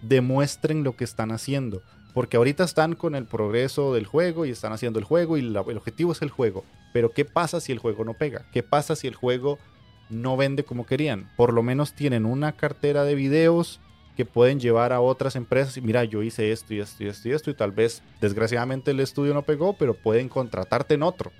[0.02, 1.82] Demuestren lo que están haciendo.
[2.14, 5.56] Porque ahorita están con el progreso del juego y están haciendo el juego y el
[5.56, 6.64] objetivo es el juego.
[6.92, 8.44] Pero ¿qué pasa si el juego no pega?
[8.52, 9.58] ¿Qué pasa si el juego
[10.10, 11.30] no vende como querían?
[11.36, 13.80] Por lo menos tienen una cartera de videos
[14.14, 17.28] que pueden llevar a otras empresas y mira, yo hice esto y esto y esto
[17.28, 21.32] y esto y tal vez desgraciadamente el estudio no pegó, pero pueden contratarte en otro.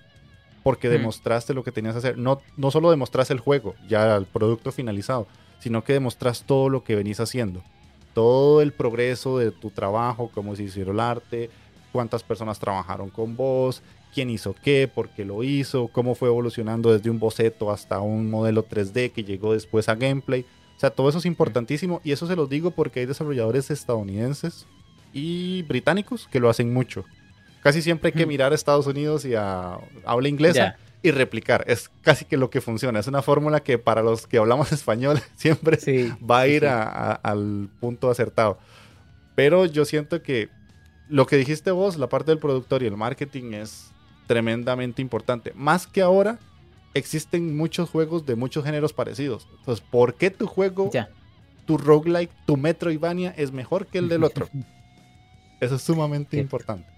[0.63, 0.93] Porque hmm.
[0.93, 2.19] demostraste lo que tenías que hacer.
[2.19, 5.27] No, no solo demostraste el juego, ya el producto finalizado,
[5.59, 7.63] sino que demostras todo lo que venís haciendo
[8.15, 11.51] todo el progreso de tu trabajo, cómo se hizo el arte,
[11.93, 13.83] cuántas personas trabajaron con vos,
[14.15, 18.31] quién hizo qué, por qué lo hizo, cómo fue evolucionando desde un boceto hasta un
[18.31, 20.45] modelo 3D que llegó después a gameplay.
[20.77, 24.67] O sea, todo eso es importantísimo y eso se los digo porque hay desarrolladores estadounidenses
[25.13, 27.05] y británicos que lo hacen mucho.
[27.63, 31.65] Casi siempre hay que mirar a Estados Unidos y a habla inglesa y replicar.
[31.67, 33.01] Es casi que lo que funciona.
[33.01, 35.79] Es una fórmula que para los que hablamos español siempre
[36.19, 38.59] va a ir al punto acertado.
[39.35, 40.49] Pero yo siento que
[41.09, 43.91] lo que dijiste vos, la parte del productor y el marketing es
[44.27, 45.53] tremendamente importante.
[45.55, 46.39] Más que ahora,
[46.95, 49.49] existen muchos juegos de muchos géneros parecidos.
[49.59, 50.91] Entonces, ¿por qué tu juego,
[51.67, 54.49] tu roguelike, tu Metroidvania es mejor que el del otro?
[55.61, 56.89] Eso es sumamente importante.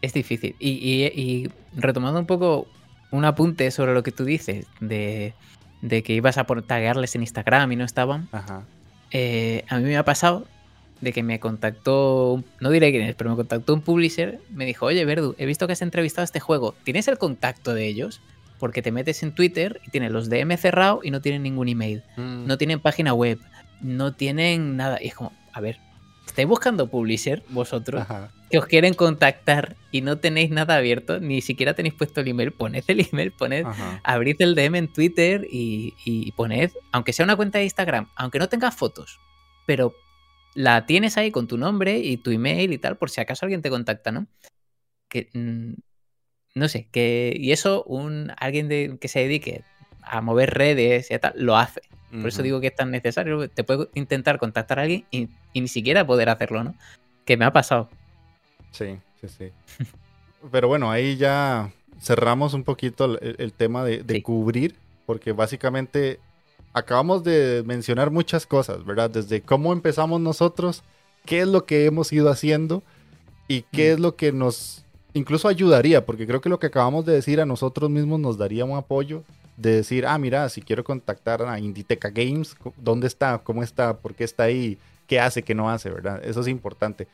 [0.00, 0.54] Es difícil.
[0.58, 2.66] Y, retomando un poco
[3.10, 5.34] un apunte sobre lo que tú dices, de,
[5.82, 8.28] que ibas a taguearles en Instagram y no estaban.
[9.10, 10.46] Eh, a mí me ha pasado
[11.00, 14.86] de que me contactó, no diré quién es, pero me contactó un publisher, me dijo,
[14.86, 18.20] oye Verdu, he visto que has entrevistado a este juego, ¿tienes el contacto de ellos?
[18.58, 22.02] Porque te metes en Twitter y tienen los DM cerrados y no tienen ningún email,
[22.16, 22.46] mm.
[22.46, 23.38] no tienen página web,
[23.80, 24.98] no tienen nada.
[25.00, 25.78] Y es como, a ver,
[26.38, 28.06] estáis buscando publisher vosotros
[28.48, 32.52] que os quieren contactar y no tenéis nada abierto, ni siquiera tenéis puesto el email,
[32.52, 33.66] poned el email, poned,
[34.04, 38.38] abrid el DM en Twitter y, y poned, aunque sea una cuenta de Instagram, aunque
[38.38, 39.18] no tengas fotos,
[39.66, 39.92] pero
[40.54, 43.60] la tienes ahí con tu nombre y tu email y tal, por si acaso alguien
[43.60, 44.28] te contacta, ¿no?
[45.08, 45.72] Que, mm,
[46.54, 49.64] no sé, que, y eso un, alguien de, que se dedique
[50.10, 51.82] a mover redes y tal, lo hace.
[52.10, 53.48] Por eso digo que es tan necesario.
[53.50, 56.74] Te puede intentar contactar a alguien y, ni siquiera poder hacerlo, ¿no?
[57.26, 57.90] Que me ha pasado.
[58.70, 59.50] Sí, sí, sí.
[60.50, 66.20] Pero bueno, ahí ya cerramos un poquito el, tema de, cubrir, porque básicamente
[66.72, 69.10] acabamos de mencionar muchas cosas, ¿verdad?
[69.10, 70.84] Desde cómo empezamos nosotros,
[71.26, 72.82] qué es lo que hemos ido haciendo
[73.48, 73.94] y qué mm.
[73.94, 77.46] es lo que nos incluso ayudaría, porque creo que lo que acabamos de decir a
[77.46, 79.24] nosotros mismos nos daría un apoyo
[79.58, 83.38] de decir, ah, mira, si quiero contactar a Inditeca Games, ¿dónde está?
[83.38, 83.96] ¿Cómo está?
[83.96, 84.78] ¿Por qué está ahí?
[85.08, 85.42] ¿Qué hace?
[85.42, 85.90] ¿Qué no hace?
[85.90, 86.24] ¿Verdad?
[86.24, 87.08] Eso es importante.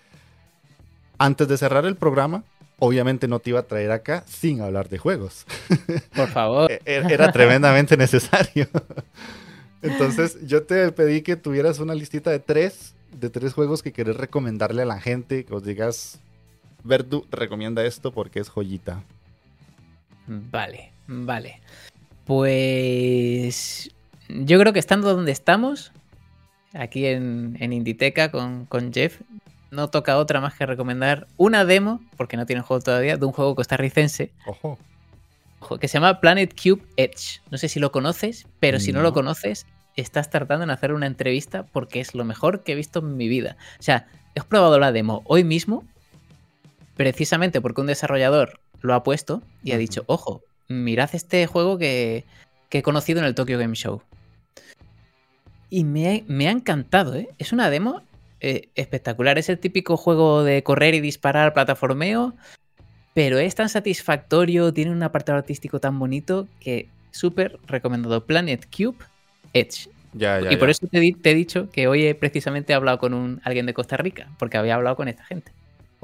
[1.16, 2.45] Antes de cerrar el programa,
[2.78, 5.47] obviamente no te iba a traer acá sin hablar de juegos.
[6.14, 6.70] Por favor.
[6.70, 8.68] E-, era tremendamente necesario.
[9.82, 14.16] Entonces, yo te pedí que tuvieras una listita de tres, de tres juegos que querés
[14.16, 16.18] recomendarle a la gente, que os digas,
[16.82, 19.03] Verdu recomienda esto porque es joyita.
[20.26, 21.61] Vale, vale.
[22.25, 23.91] Pues
[24.29, 25.93] yo creo que estando donde estamos,
[26.72, 29.20] aquí en, en Inditeca con, con, Jeff,
[29.70, 33.33] no toca otra más que recomendar una demo, porque no tiene juego todavía, de un
[33.33, 34.33] juego costarricense.
[34.47, 34.79] Ojo.
[35.81, 37.41] Que se llama Planet Cube Edge.
[37.51, 39.66] No sé si lo conoces, pero si no lo conoces,
[39.97, 43.29] estás tratando en hacer una entrevista porque es lo mejor que he visto en mi
[43.29, 43.57] vida.
[43.79, 45.85] O sea, he probado la demo hoy mismo,
[46.97, 52.24] precisamente porque un desarrollador lo ha puesto y ha dicho, ojo, mirad este juego que,
[52.70, 54.02] he conocido en el Tokyo Game Show.
[55.70, 57.28] Y me, ha encantado, ¿eh?
[57.38, 58.02] Es una demo
[58.40, 59.38] eh, espectacular.
[59.38, 62.34] Es el típico juego de correr y disparar plataformeo,
[63.14, 68.24] pero es tan satisfactorio, tiene un apartado artístico tan bonito que súper recomendado.
[68.26, 68.98] Planet Cube
[69.52, 69.88] Edge.
[70.50, 73.74] y por eso te, he dicho que hoy he precisamente hablado con un, alguien de
[73.74, 75.52] Costa Rica, porque había hablado con esta gente.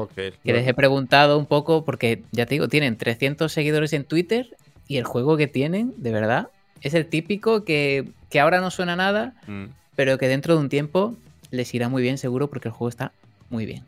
[0.02, 4.04] Okay, que les he preguntado un poco, porque ya te digo, tienen 300 seguidores en
[4.04, 4.56] Twitter
[4.88, 6.48] y el juego que tienen, de verdad,
[6.80, 9.66] es el típico que, ahora no suena nada, mm.
[9.96, 11.14] pero que dentro de un tiempo
[11.50, 13.12] les irá muy bien seguro porque el juego está
[13.50, 13.84] muy bien.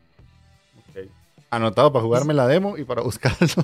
[1.51, 3.57] Anotado para jugarme la demo y para buscarlos.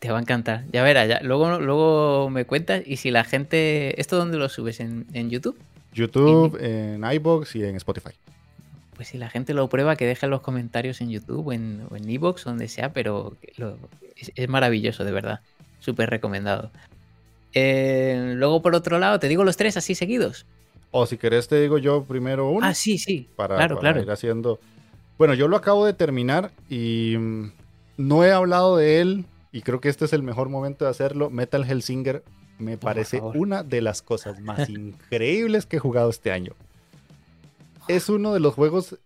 [0.00, 0.64] Te va a encantar.
[0.72, 1.20] Ya verás, ya.
[1.22, 2.82] Luego, luego me cuentas.
[2.84, 4.00] Y si la gente.
[4.00, 4.80] ¿Esto dónde lo subes?
[4.80, 5.56] ¿En, YouTube?
[5.92, 8.10] YouTube, en iBox y en Spotify.
[9.00, 12.32] Pues si la gente lo prueba, que deje los comentarios en YouTube o en, o
[12.44, 13.34] donde sea, pero
[14.14, 15.40] es, maravilloso, de verdad.
[15.78, 16.70] Súper recomendado.
[17.54, 20.44] Eh, luego, por otro lado, te digo los tres así seguidos.
[20.90, 22.66] O si querés, te digo yo primero uno.
[22.66, 23.26] Ah, sí, sí.
[23.36, 24.02] Para, claro, claro.
[24.02, 24.60] ir haciendo.
[25.16, 27.52] Bueno, yo lo acabo de terminar y mm,
[27.96, 31.30] no he hablado de él y creo que este es el mejor momento de hacerlo.
[31.30, 32.22] Metal Hellsinger
[32.58, 36.52] me parece una de las cosas más increíbles que he jugado este año.
[37.90, 39.00] Es uno de los juegos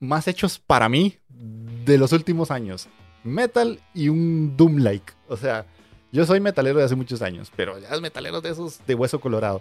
[0.00, 2.88] más hechos para mí de los últimos años.
[3.22, 5.12] Metal y un Doom-like.
[5.28, 5.66] O sea,
[6.10, 9.20] yo soy metalero de hace muchos años, pero ya es metalero de esos de hueso
[9.20, 9.60] colorado.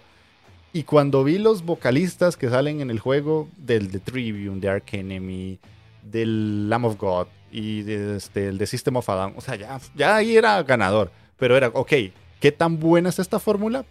[0.71, 4.93] Y cuando vi los vocalistas que salen en el juego del The Tribune, de Ark
[4.93, 5.59] Enemy,
[6.01, 10.37] del Lamb of God, y este, de System of a O sea, ya, ya ahí
[10.37, 11.11] era ganador.
[11.35, 11.91] Pero era, ok,
[12.39, 13.83] ¿qué tan buena es esta fórmula?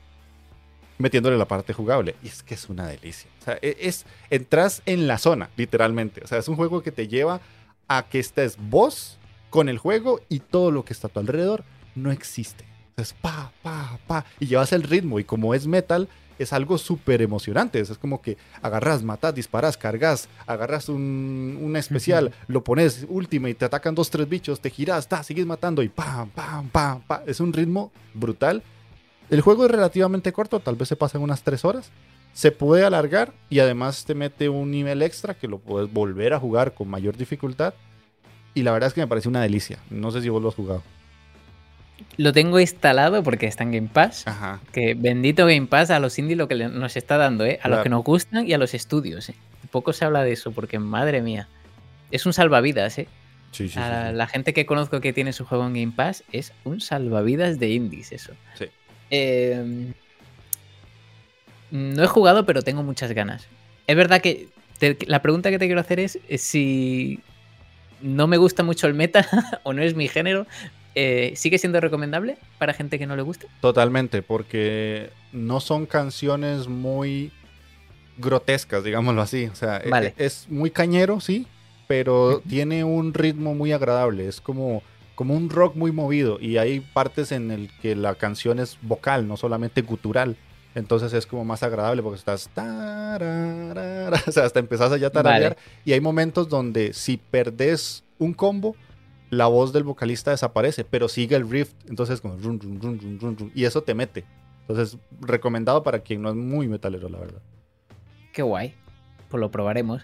[1.00, 2.14] Metiéndole la parte jugable.
[2.22, 3.30] Y es que es una delicia.
[3.40, 6.22] O sea, e, es, entras en la zona, literalmente.
[6.22, 7.40] O sea, es un juego que te lleva
[7.88, 9.18] a que estés vos
[9.50, 12.64] con el juego y todo lo que está a tu alrededor no existe.
[12.96, 14.24] Es pa, pa, pa.
[14.38, 15.18] Y llevas el ritmo.
[15.18, 16.08] Y como es metal,
[16.40, 17.80] es algo súper emocionante.
[17.80, 23.66] Es como que agarras, matas, disparas, cargas, agarras un, especial, lo pones última y te
[23.66, 27.22] atacan dos, tres bichos, te giras, ta, sigues matando y pam, pam, pam, pam.
[27.26, 28.62] Es un ritmo brutal.
[29.30, 31.90] El juego es relativamente corto, tal vez se pasen unas tres horas.
[32.32, 36.40] Se puede alargar y además te mete un nivel extra que lo puedes volver a
[36.40, 37.74] jugar con mayor dificultad.
[38.54, 39.78] Y la verdad es que me parece una delicia.
[39.90, 40.82] No sé si vos lo has jugado
[42.16, 44.24] lo tengo instalado porque está en Game Pass.
[44.72, 47.58] Que bendito Game Pass a los indie lo que nos está dando, ¿eh?
[47.62, 49.28] A los que nos gustan y a los estudios.
[49.28, 49.34] ¿eh?
[49.70, 51.48] Poco se habla de eso porque, madre mía.
[52.10, 53.08] es un salvavidas, ¿eh?
[53.52, 56.80] Sí, sí, La gente que conozco que tiene su juego en Game Pass es un
[56.80, 58.32] salvavidas de indies, eso.
[58.54, 58.66] Sí.
[59.10, 59.92] Em,
[61.70, 63.46] no he jugado, pero tengo muchas ganas.
[63.86, 64.48] Es verdad que
[65.06, 67.20] la pregunta que te quiero hacer es si
[68.00, 69.26] no me gusta mucho el meta
[69.62, 70.46] o no es mi género,
[70.94, 73.46] eh, ¿sigue siendo recomendable para gente que no le guste?
[73.60, 77.32] Totalmente, porque no son canciones muy
[78.18, 79.46] grotescas, digámoslo así.
[79.46, 81.46] O sea, e, es, muy cañero, sí,
[81.86, 84.26] pero tiene un ritmo muy agradable.
[84.26, 84.82] Es como,
[85.20, 89.28] como un rock muy movido y hay partes en el que la canción es vocal,
[89.28, 90.38] no solamente gutural.
[90.74, 92.48] Entonces es como más agradable porque estás.
[92.56, 95.58] o sea, hasta empezás a ya tararear.
[95.84, 98.76] Y hay momentos donde si perdés un combo,
[99.28, 101.74] la voz del vocalista desaparece, pero sigue el riff.
[101.86, 102.38] Entonces, como.
[103.54, 104.24] y eso te mete.
[104.62, 107.42] Entonces, recomendado para quien no es muy metalero, la verdad.
[108.32, 108.72] Qué guay.
[109.28, 110.02] Pues lo probaremos.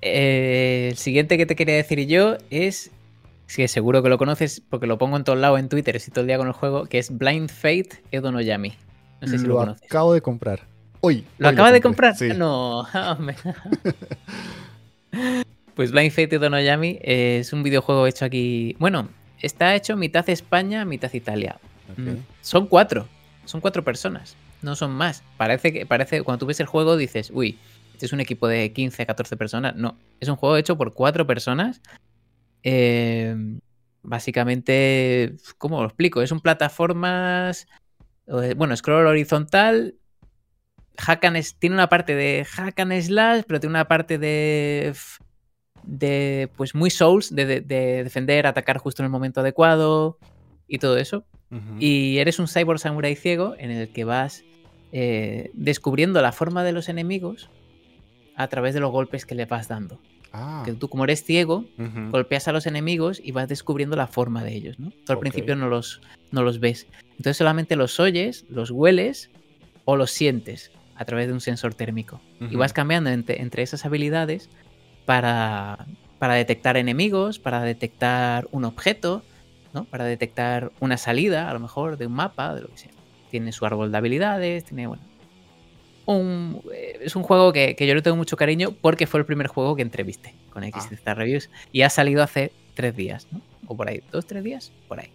[0.00, 2.92] Eh, el siguiente que te quería decir yo es.
[3.56, 6.20] Que seguro que lo conoces porque lo pongo en todos lados en Twitter, y todo
[6.22, 8.74] el día con el juego, que es Blind Fate Edo Yami.
[9.20, 10.60] No sé si lo, acabo de comprar.
[11.00, 11.24] Hoy.
[11.38, 12.14] ¿Lo acaba de comprar?
[12.36, 12.86] No.
[15.74, 18.76] pues Blind Fate de Donoyami es un videojuego hecho aquí.
[18.78, 19.08] Bueno,
[19.40, 21.58] está hecho mitad España, mitad Italia.
[21.96, 23.08] Mm, son cuatro.
[23.44, 24.36] Son cuatro personas.
[24.60, 25.22] No son más.
[25.36, 27.58] Parece que, parece, cuando tú ves el juego dices, uy,
[27.92, 29.76] este es un equipo de 15, 14 personas.
[29.76, 31.80] No, es un juego hecho por cuatro personas.
[32.62, 33.34] Eh,
[34.02, 36.22] básicamente, ¿cómo lo explico?
[36.22, 37.66] Es un plataformas
[38.56, 39.94] bueno, scroll horizontal.
[40.98, 41.26] Hack
[41.58, 44.94] tiene una parte de hack and slash, pero tiene una parte de.
[45.84, 50.18] de pues muy souls, de, defender, atacar justo en el momento adecuado
[50.66, 51.24] y todo eso.
[51.78, 54.44] Y eres un cyborg samurai ciego en el que vas
[54.92, 57.48] eh, descubriendo la forma de los enemigos
[58.36, 59.98] a través de los golpes que le vas dando.
[60.32, 60.62] Ah.
[60.64, 61.64] Que tú, como eres ciego,
[62.10, 64.92] golpeas a los enemigos y vas descubriendo la forma de ellos, ¿no?
[65.04, 66.00] Tú al principio no los,
[66.30, 66.86] no los ves.
[67.12, 69.30] Entonces solamente los oyes, los hueles
[69.84, 72.20] o los sientes a través de un sensor térmico.
[72.40, 74.50] Y vas cambiando entre, esas habilidades
[75.06, 75.86] para,
[76.18, 79.22] para, detectar enemigos, para detectar un objeto,
[79.72, 79.84] ¿no?
[79.84, 82.90] Para detectar una salida, a lo mejor, de un mapa, de lo que sea.
[83.30, 85.02] Tiene su árbol de habilidades, tiene, bueno,
[86.08, 89.76] eh, es un juego que, yo le tengo mucho cariño porque fue el primer juego
[89.76, 91.14] que entrevisté con XZ ah.
[91.14, 93.42] Reviews y ha salido hace tres días, ¿no?
[93.66, 95.10] O por ahí, dos, tres días, por ahí.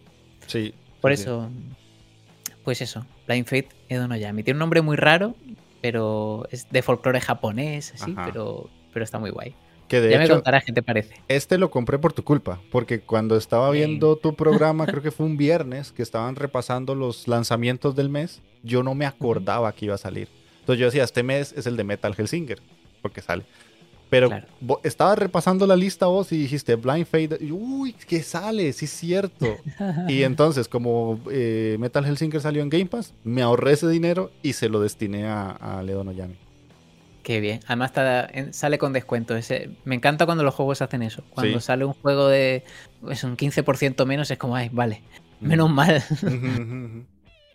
[0.46, 0.74] Sí.
[1.02, 1.50] Por eso,
[2.64, 5.36] pues eso, Blind Fate Edo no Tiene un nombre muy raro,
[5.82, 9.56] pero es de folclore japonés, así, pero, pero está muy guay.
[9.88, 11.16] Que de ya me contarás qué te parece.
[11.28, 15.26] Este lo compré por tu culpa, porque cuando estaba viendo tu programa, creo que fue
[15.26, 19.96] un viernes, que estaban repasando los lanzamientos del mes, yo no me acordaba que iba
[19.96, 20.30] a salir.
[20.64, 22.60] Entonces yo decía, este mes es el de Metal Hellsinger,
[23.02, 23.44] porque sale.
[24.10, 24.30] Pero
[24.84, 27.40] estaba repasando la lista vos y dijiste Blind Fate.
[27.52, 28.72] uy, ¿qué sale?
[28.72, 29.58] Sí, es cierto.
[30.08, 34.54] y entonces, como eh, Metal Hellsinger salió en Game Pass, me ahorré ese dinero y
[34.54, 36.36] se lo destiné a, a Leon Oyami.
[37.24, 37.62] Qué bien.
[37.68, 37.92] Además
[38.52, 39.34] sale con descuento.
[39.84, 41.24] me encanta cuando los juegos hacen eso.
[41.30, 42.64] Cuando sale un juego de
[43.10, 45.02] es un 15% menos, es como, ay, vale,
[45.40, 46.02] menos mal.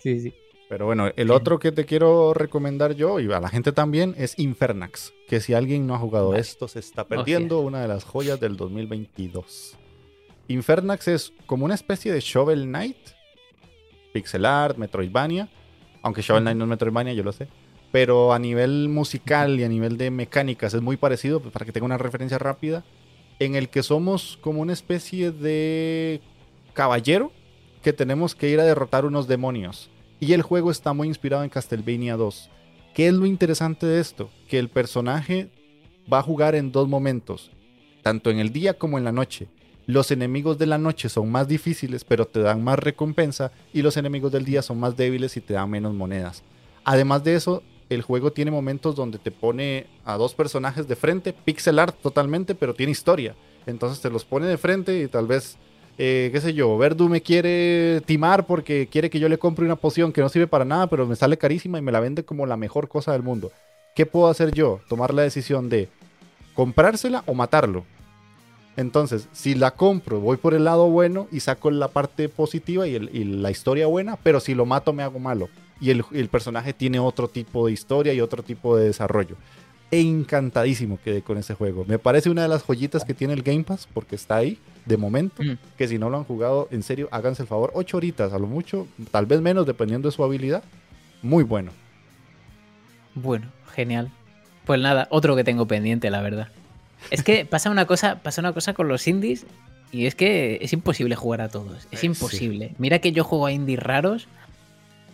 [0.03, 0.35] sí, sí.
[0.69, 4.39] Pero bueno, el otro que te quiero recomendar yo y a la gente también es
[4.39, 8.39] Infernax, que si alguien no ha jugado esto se está perdiendo una de las joyas
[8.39, 9.79] del 2022.
[10.49, 12.99] Infernax es como una especie de Shovel Knight,
[14.13, 15.49] pixel art, Metroidvania,
[16.03, 17.49] aunque Shovel Knight no es Metroidvania, yo lo sé,
[17.91, 21.73] pero a nivel musical y a nivel de mecánicas es muy parecido, pues, para que
[21.73, 22.85] tenga una referencia rápida,
[23.39, 26.21] en el que somos como una especie de
[26.75, 27.33] caballero
[27.83, 29.91] que tenemos que ir a derrotar unos demonios
[30.21, 32.51] y el juego está muy inspirado en Castlevania 2.
[32.95, 34.31] ¿Qué es lo interesante de esto?
[34.49, 35.49] Que el personaje
[36.13, 37.51] va a jugar en dos momentos,
[38.03, 39.49] tanto en el día como en la noche.
[39.87, 43.97] Los enemigos de la noche son más difíciles, pero te dan más recompensa, y los
[43.97, 46.43] enemigos del día son más débiles y te dan menos monedas.
[46.85, 51.33] Además de eso, el juego tiene momentos donde te pone a dos personajes de frente,
[51.33, 53.35] pixel art totalmente, pero tiene historia.
[53.67, 55.57] Entonces te los pone de frente y tal vez
[56.01, 59.75] eh, qué sé yo, Verdu me quiere timar porque quiere que yo le compre una
[59.75, 62.47] poción que no sirve para nada, pero me sale carísima y me la vende como
[62.47, 63.51] la mejor cosa del mundo.
[63.97, 64.81] ¿Qué puedo hacer yo?
[64.89, 65.89] Tomar la decisión de
[66.55, 67.85] comprársela o matarlo.
[68.77, 72.97] Entonces, si la compro, voy por el lado bueno y saco la parte positiva y,
[73.25, 75.49] la historia buena, pero si lo mato me hago malo.
[75.81, 79.37] Y el, personaje tiene otro tipo de historia y otro tipo de desarrollo
[79.91, 81.85] encantadísimo quedé con ese juego.
[81.89, 84.59] Me parece una de las joyitas que tiene el Game Pass, porque está ahí,
[84.89, 85.43] de momento.
[85.77, 87.71] Que si no lo han jugado, en serio, háganse el favor.
[87.75, 90.65] Ocho horitas, a lo mucho, tal vez menos, dependiendo de su habilidad.
[91.23, 91.71] Muy bueno.
[93.15, 94.11] Bueno, genial.
[94.65, 96.49] Pues nada, otro que tengo pendiente, la verdad.
[97.11, 99.47] Es que pasa una cosa, pasa una cosa con los indies
[99.93, 101.87] y es que es imposible jugar a todos.
[101.91, 102.75] Es eh, imposible.
[102.79, 104.27] Mira que yo juego a indies raros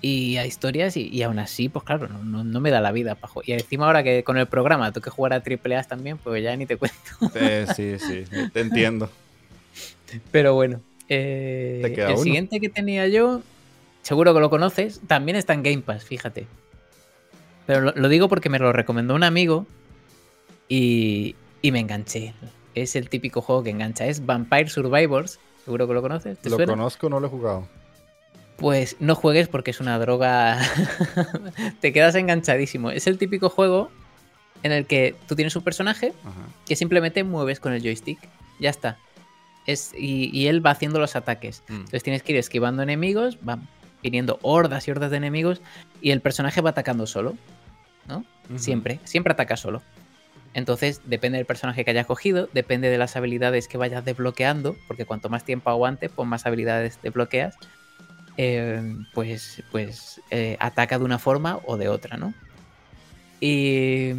[0.00, 3.48] y a historias y, aún así, pues claro, no, me da la vida para jugar.
[3.48, 6.42] Y encima ahora que con el programa tengo que jugar a triple A también, pues
[6.42, 6.96] ya ni te cuento.
[7.74, 9.10] sí, sí, te entiendo.
[10.30, 13.42] Pero bueno, eh, el siguiente que tenía yo,
[14.02, 16.46] seguro que lo conoces, también está en Game Pass, fíjate.
[17.66, 19.66] Pero lo, digo porque me lo recomendó un amigo
[20.68, 22.34] y, y me enganché
[22.74, 24.06] es el típico juego que engancha.
[24.06, 25.38] Es Vampire Survivors.
[25.64, 26.38] Seguro que lo conoces.
[26.44, 27.68] lo conozco, no lo he jugado.
[28.56, 30.60] Pues no juegues porque es una droga.
[31.80, 32.90] Te quedas enganchadísimo.
[32.90, 33.90] Es el típico juego
[34.62, 36.12] en el que tú tienes un personaje
[36.66, 38.18] que simplemente mueves con el joystick.
[38.60, 38.98] Ya está.
[39.66, 41.62] Es, y, él va haciendo los ataques.
[41.68, 41.74] Mm.
[41.74, 43.66] Entonces tienes que ir esquivando enemigos, van
[44.02, 45.62] viniendo hordas y hordas de enemigos
[46.02, 47.34] y el personaje va atacando solo.
[48.06, 48.24] ¿No?
[48.56, 49.82] Siempre, siempre ataca solo.
[50.52, 55.04] Entonces, depende del personaje que hayas cogido, depende de las habilidades que vayas desbloqueando, porque
[55.04, 57.56] cuanto más tiempo aguante, pues más habilidades desbloqueas.
[58.36, 62.34] Eh, pues, pues eh, ataca de una forma o de otra, ¿no?
[63.40, 64.12] Y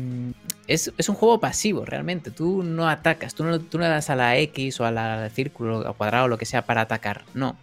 [0.67, 2.31] mm, es, un juego pasivo, realmente.
[2.31, 5.89] Tú no atacas, tú no, tú no das a la X o a la círculo
[5.89, 7.23] o cuadrado o lo que sea para atacar.
[7.33, 7.57] No.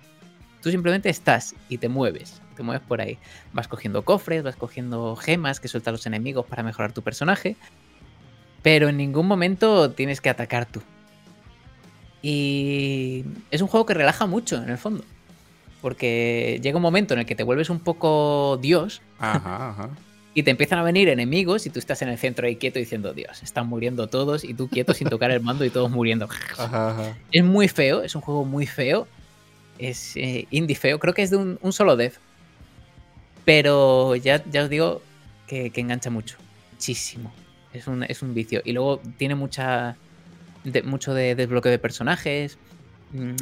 [0.63, 2.41] Tú simplemente estás y te mueves.
[2.57, 3.19] Te mueves por ahí.
[3.53, 7.57] Vas cogiendo cofres, vas cogiendo gemas que sueltan los enemigos para mejorar tu personaje
[8.63, 10.81] pero en ningún momento tienes que atacar tú.
[12.23, 15.05] Y es un juego que relaja mucho, en el fondo.
[15.81, 19.03] Porque llega un momento en el que te vuelves un poco Dios.
[20.35, 23.13] Y te empiezan a venir enemigos y tú estás en el centro ahí quieto diciendo,
[23.13, 26.29] Dios, están muriendo todos y tú quieto sin tocar el mando y todos muriendo.
[27.33, 29.07] Es muy feo, es un juego muy feo.
[29.79, 32.15] Es eh, indie feo, creo que es de un, solo dev.
[33.45, 35.03] Pero ya, ya os digo
[35.47, 36.39] que engancha mucho.
[36.73, 37.33] Muchísimo.
[37.73, 38.61] Es un, es un vicio.
[38.65, 39.97] Y luego tiene mucha.
[40.85, 42.59] mucho de desbloqueo de personajes.
[43.13, 43.37] Mm,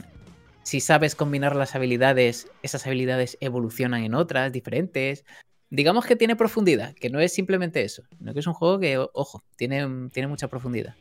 [0.62, 5.24] si sabes combinar las habilidades, esas habilidades evolucionan en otras diferentes.
[5.70, 8.98] Digamos que tiene profundidad, que no es simplemente eso, sino que es un juego que,
[8.98, 10.94] ojo, tiene, tiene mucha profundidad.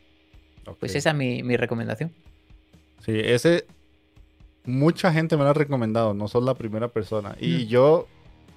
[0.78, 2.12] Pues esa es mi, mi recomendación.
[3.04, 3.66] Sí, ese
[4.64, 7.36] mucha gente me lo ha recomendado, no sos la primera persona.
[7.40, 7.68] Y mm.
[7.68, 8.06] yo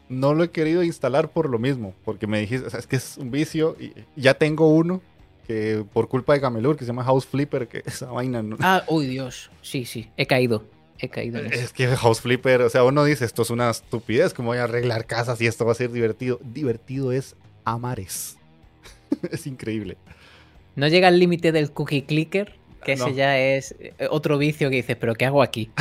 [0.09, 3.31] no lo he querido instalar por lo mismo, porque me dijiste, es que es un
[3.31, 5.01] vicio y ya tengo uno
[5.47, 8.57] que por culpa de Gamelur, que se llama House Flipper, que esa vaina no...
[8.59, 10.63] Ah, uy Dios, sí, sí, he caído.
[11.03, 14.33] He caído en Es que House Flipper, o sea, uno dice, esto es una estupidez,
[14.33, 16.39] como voy a arreglar casas y esto va a ser divertido.
[16.41, 17.35] Divertido es
[17.65, 18.37] amares.
[19.29, 19.97] es increíble.
[20.77, 22.55] ¿No llega al límite del cookie clicker?
[22.85, 25.71] Que ese ya es eh, otro vicio que dices, pero ¿qué hago aquí?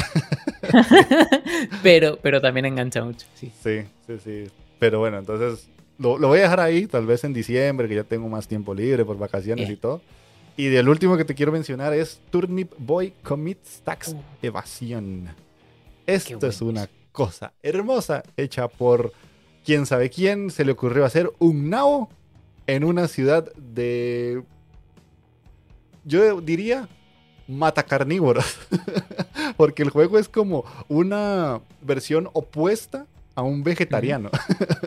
[1.84, 3.52] pero, pero también engancha mucho, sí.
[3.62, 4.44] Sí, sí, sí.
[4.80, 5.68] Pero bueno, entonces
[5.98, 9.04] lo, voy a dejar ahí, tal vez en diciembre, que ya tengo más tiempo libre
[9.04, 10.02] por vacaciones y todo.
[10.56, 14.22] Y del último que te quiero mencionar es Turnip Boy Commits Tax uh.
[14.42, 15.28] Evasión.
[16.06, 19.12] Esto es una cosa hermosa hecha por
[19.64, 20.50] quién sabe quién.
[20.50, 22.10] Se le ocurrió hacer un nao
[22.66, 24.42] en una ciudad de
[26.04, 26.88] yo diría
[27.48, 28.58] mata carnívoros.
[29.56, 34.30] Porque el juego es como una versión opuesta a un vegetariano.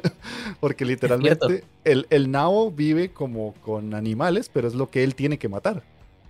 [0.60, 5.38] Porque literalmente el, el Nao vive como con animales, pero es lo que él tiene
[5.38, 5.84] que matar.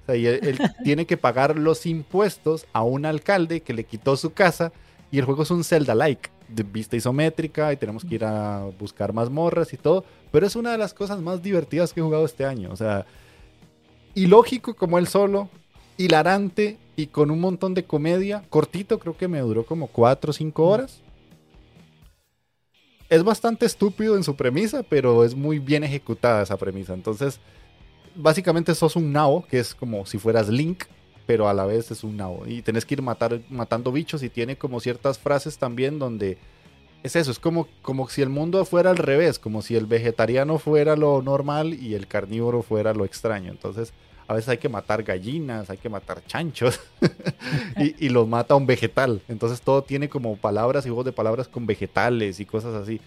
[0.03, 4.17] O sea, y él, tiene que pagar los impuestos a un alcalde que le quitó
[4.17, 4.71] su casa.
[5.11, 9.13] Y el juego es un Zelda-like, de vista isométrica, y tenemos que ir a buscar
[9.13, 10.03] mazmorras y todo.
[10.31, 12.71] Pero es una de las cosas más divertidas que he jugado este año.
[12.71, 13.05] O sea,
[14.13, 15.49] ilógico como él solo,
[15.97, 18.43] hilarante y con un montón de comedia.
[18.49, 21.01] Cortito, creo que me duró como 4 o 5 horas.
[23.09, 26.93] Es bastante estúpido en su premisa, pero es muy bien ejecutada esa premisa.
[26.93, 27.39] Entonces,
[28.15, 30.85] básicamente sos un nao, que es como si fueras Link,
[31.25, 32.47] pero a la vez es un nao.
[32.47, 36.37] Y tenés que ir matar, matando bichos y tiene como ciertas frases también donde
[37.03, 40.57] es eso, es como, como si el mundo fuera al revés, como si el vegetariano
[40.57, 43.51] fuera lo normal y el carnívoro fuera lo extraño.
[43.51, 43.93] Entonces,
[44.27, 46.79] a veces hay que matar gallinas, hay que matar chanchos
[47.99, 49.21] y, los mata un vegetal.
[49.27, 52.99] Entonces todo tiene como palabras y juegos de palabras con vegetales y cosas así.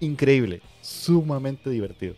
[0.00, 2.14] Increíble, sumamente divertido.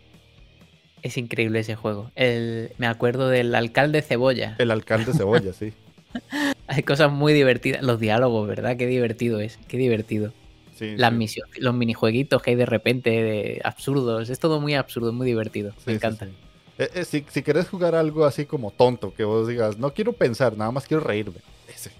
[1.02, 2.10] Es increíble ese juego.
[2.14, 4.54] El, me acuerdo del alcalde cebolla.
[4.58, 5.72] El alcalde cebolla, sí.
[6.68, 7.82] Hay cosas muy divertidas.
[7.82, 8.76] Los diálogos, ¿verdad?
[8.76, 9.58] Qué divertido es.
[9.66, 10.32] Qué divertido.
[10.80, 14.28] Las misiones, los minijueguitos que hay de repente de absurdos.
[14.30, 15.72] Es todo muy absurdo, muy divertido.
[15.86, 16.26] Me encanta.
[16.82, 20.12] Eh, eh, si, si querés jugar algo así como tonto, que vos digas, no quiero
[20.12, 21.38] pensar, nada más quiero reírme.
[21.68, 21.92] Ese.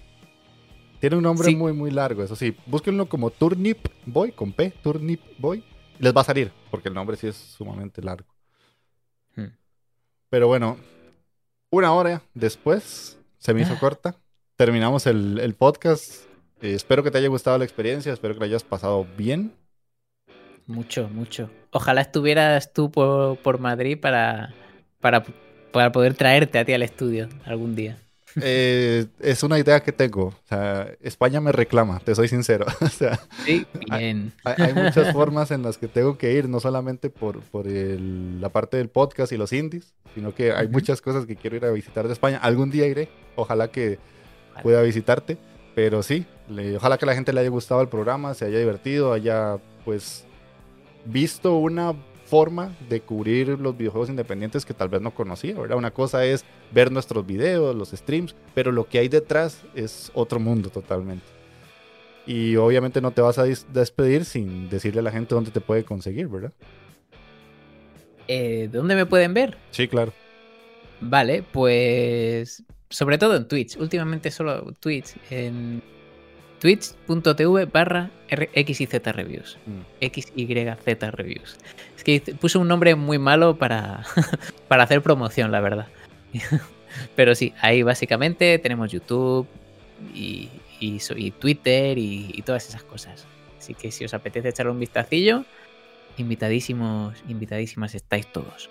[0.99, 2.55] Tiene un nombre muy, muy largo, eso sí.
[2.65, 5.63] Búsquenlo como Turnip Boy, con P, Turnip Boy.
[5.99, 8.27] Les va a salir, porque el nombre sí es sumamente largo.
[9.35, 9.55] Hmm.
[10.29, 10.77] Pero bueno,
[11.69, 13.79] una hora después, se me hizo ah.
[13.79, 14.15] corta,
[14.57, 16.25] terminamos el, podcast.
[16.61, 19.53] Eh, espero que te haya gustado la experiencia, espero que la hayas pasado bien.
[20.67, 21.49] Mucho, mucho.
[21.71, 24.53] Ojalá estuvieras tú por, Madrid para,
[25.03, 25.21] para,
[25.73, 27.97] para poder traerte a ti al estudio algún día.
[28.41, 30.27] Eh, es una idea que tengo.
[30.27, 32.65] O sea, España me reclama, te soy sincero.
[32.81, 34.31] o sea, sí, bien.
[34.45, 38.77] Hay, muchas formas en las que tengo que ir, no solamente por, por la parte
[38.77, 42.07] del podcast y los indies, sino que hay muchas cosas que quiero ir a visitar
[42.07, 42.39] de España.
[42.41, 43.99] Algún día iré, ojalá que
[44.63, 45.37] pueda visitarte,
[45.75, 46.25] pero sí,
[46.77, 50.23] ojalá que la gente le haya gustado el programa, se haya divertido, haya pues
[51.05, 51.93] visto una
[52.33, 55.77] forma de cubrir los videojuegos independientes que tal vez no conocía, ¿verdad?
[55.77, 60.39] Una cosa es ver nuestros videos, los streams, pero lo que hay detrás es otro
[60.39, 61.27] mundo totalmente.
[62.25, 65.83] Y obviamente no te vas a despedir sin decirle a la gente dónde te puede
[65.83, 66.51] conseguir, ¿verdad?
[68.27, 69.59] Eh, ¿Dónde me pueden ver?
[69.69, 70.11] Sí, claro.
[71.01, 73.77] Vale, pues sobre todo en Twitch.
[73.77, 75.13] Últimamente solo Twitch.
[75.29, 75.83] En
[76.63, 79.57] twitch.tv barra XYZ Reviews.
[79.65, 80.07] Mm.
[80.07, 81.57] XYZ Reviews.
[81.97, 84.05] Es que puse un nombre muy malo para,
[84.69, 85.87] para hacer promoción, la verdad.
[87.17, 89.45] Pero sí, ahí básicamente tenemos YouTube
[90.15, 90.49] y,
[91.37, 93.25] Twitter y, todas esas cosas.
[93.59, 95.43] Así que si os apetece echar un vistacillo,
[96.15, 98.69] invitadísimos, invitadísimas estáis todos.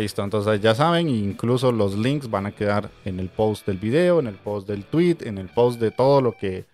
[0.00, 4.18] Listo, entonces ya saben, incluso los links van a quedar en el post del video,
[4.18, 6.64] en el post del tweet, en el post de todo lo que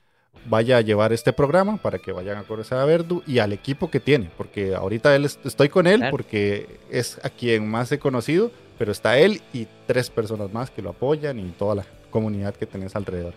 [0.49, 3.91] vaya a llevar este programa para que vayan a conocer a Verdu y al equipo
[3.91, 8.53] que tiene, porque ahorita él estoy con él porque es a quien más he conocido,
[8.79, 12.66] pero está él y tres personas más que lo apoyan y toda la comunidad que
[12.66, 13.35] tenés alrededor.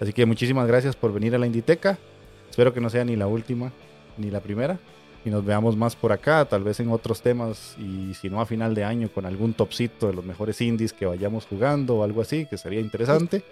[0.00, 1.98] Así que muchísimas gracias por venir a la Inditeca.
[2.48, 3.72] Espero que no sea ni la última
[4.16, 4.78] ni la primera
[5.24, 8.46] y nos veamos más por acá, tal vez en otros temas y si no a
[8.46, 12.20] final de año con algún topcito de los mejores indies que vayamos jugando o algo
[12.20, 13.42] así, que sería interesante.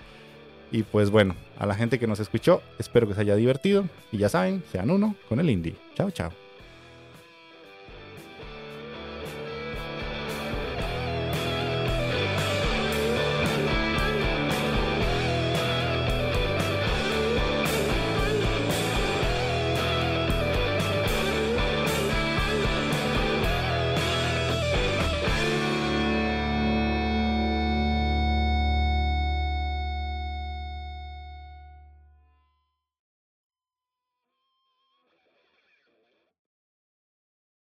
[0.71, 4.19] Y pues bueno, a la gente que nos escuchó, espero que se haya divertido y
[4.19, 5.77] ya saben, sean uno con el indie.
[5.95, 6.42] Chao, chao.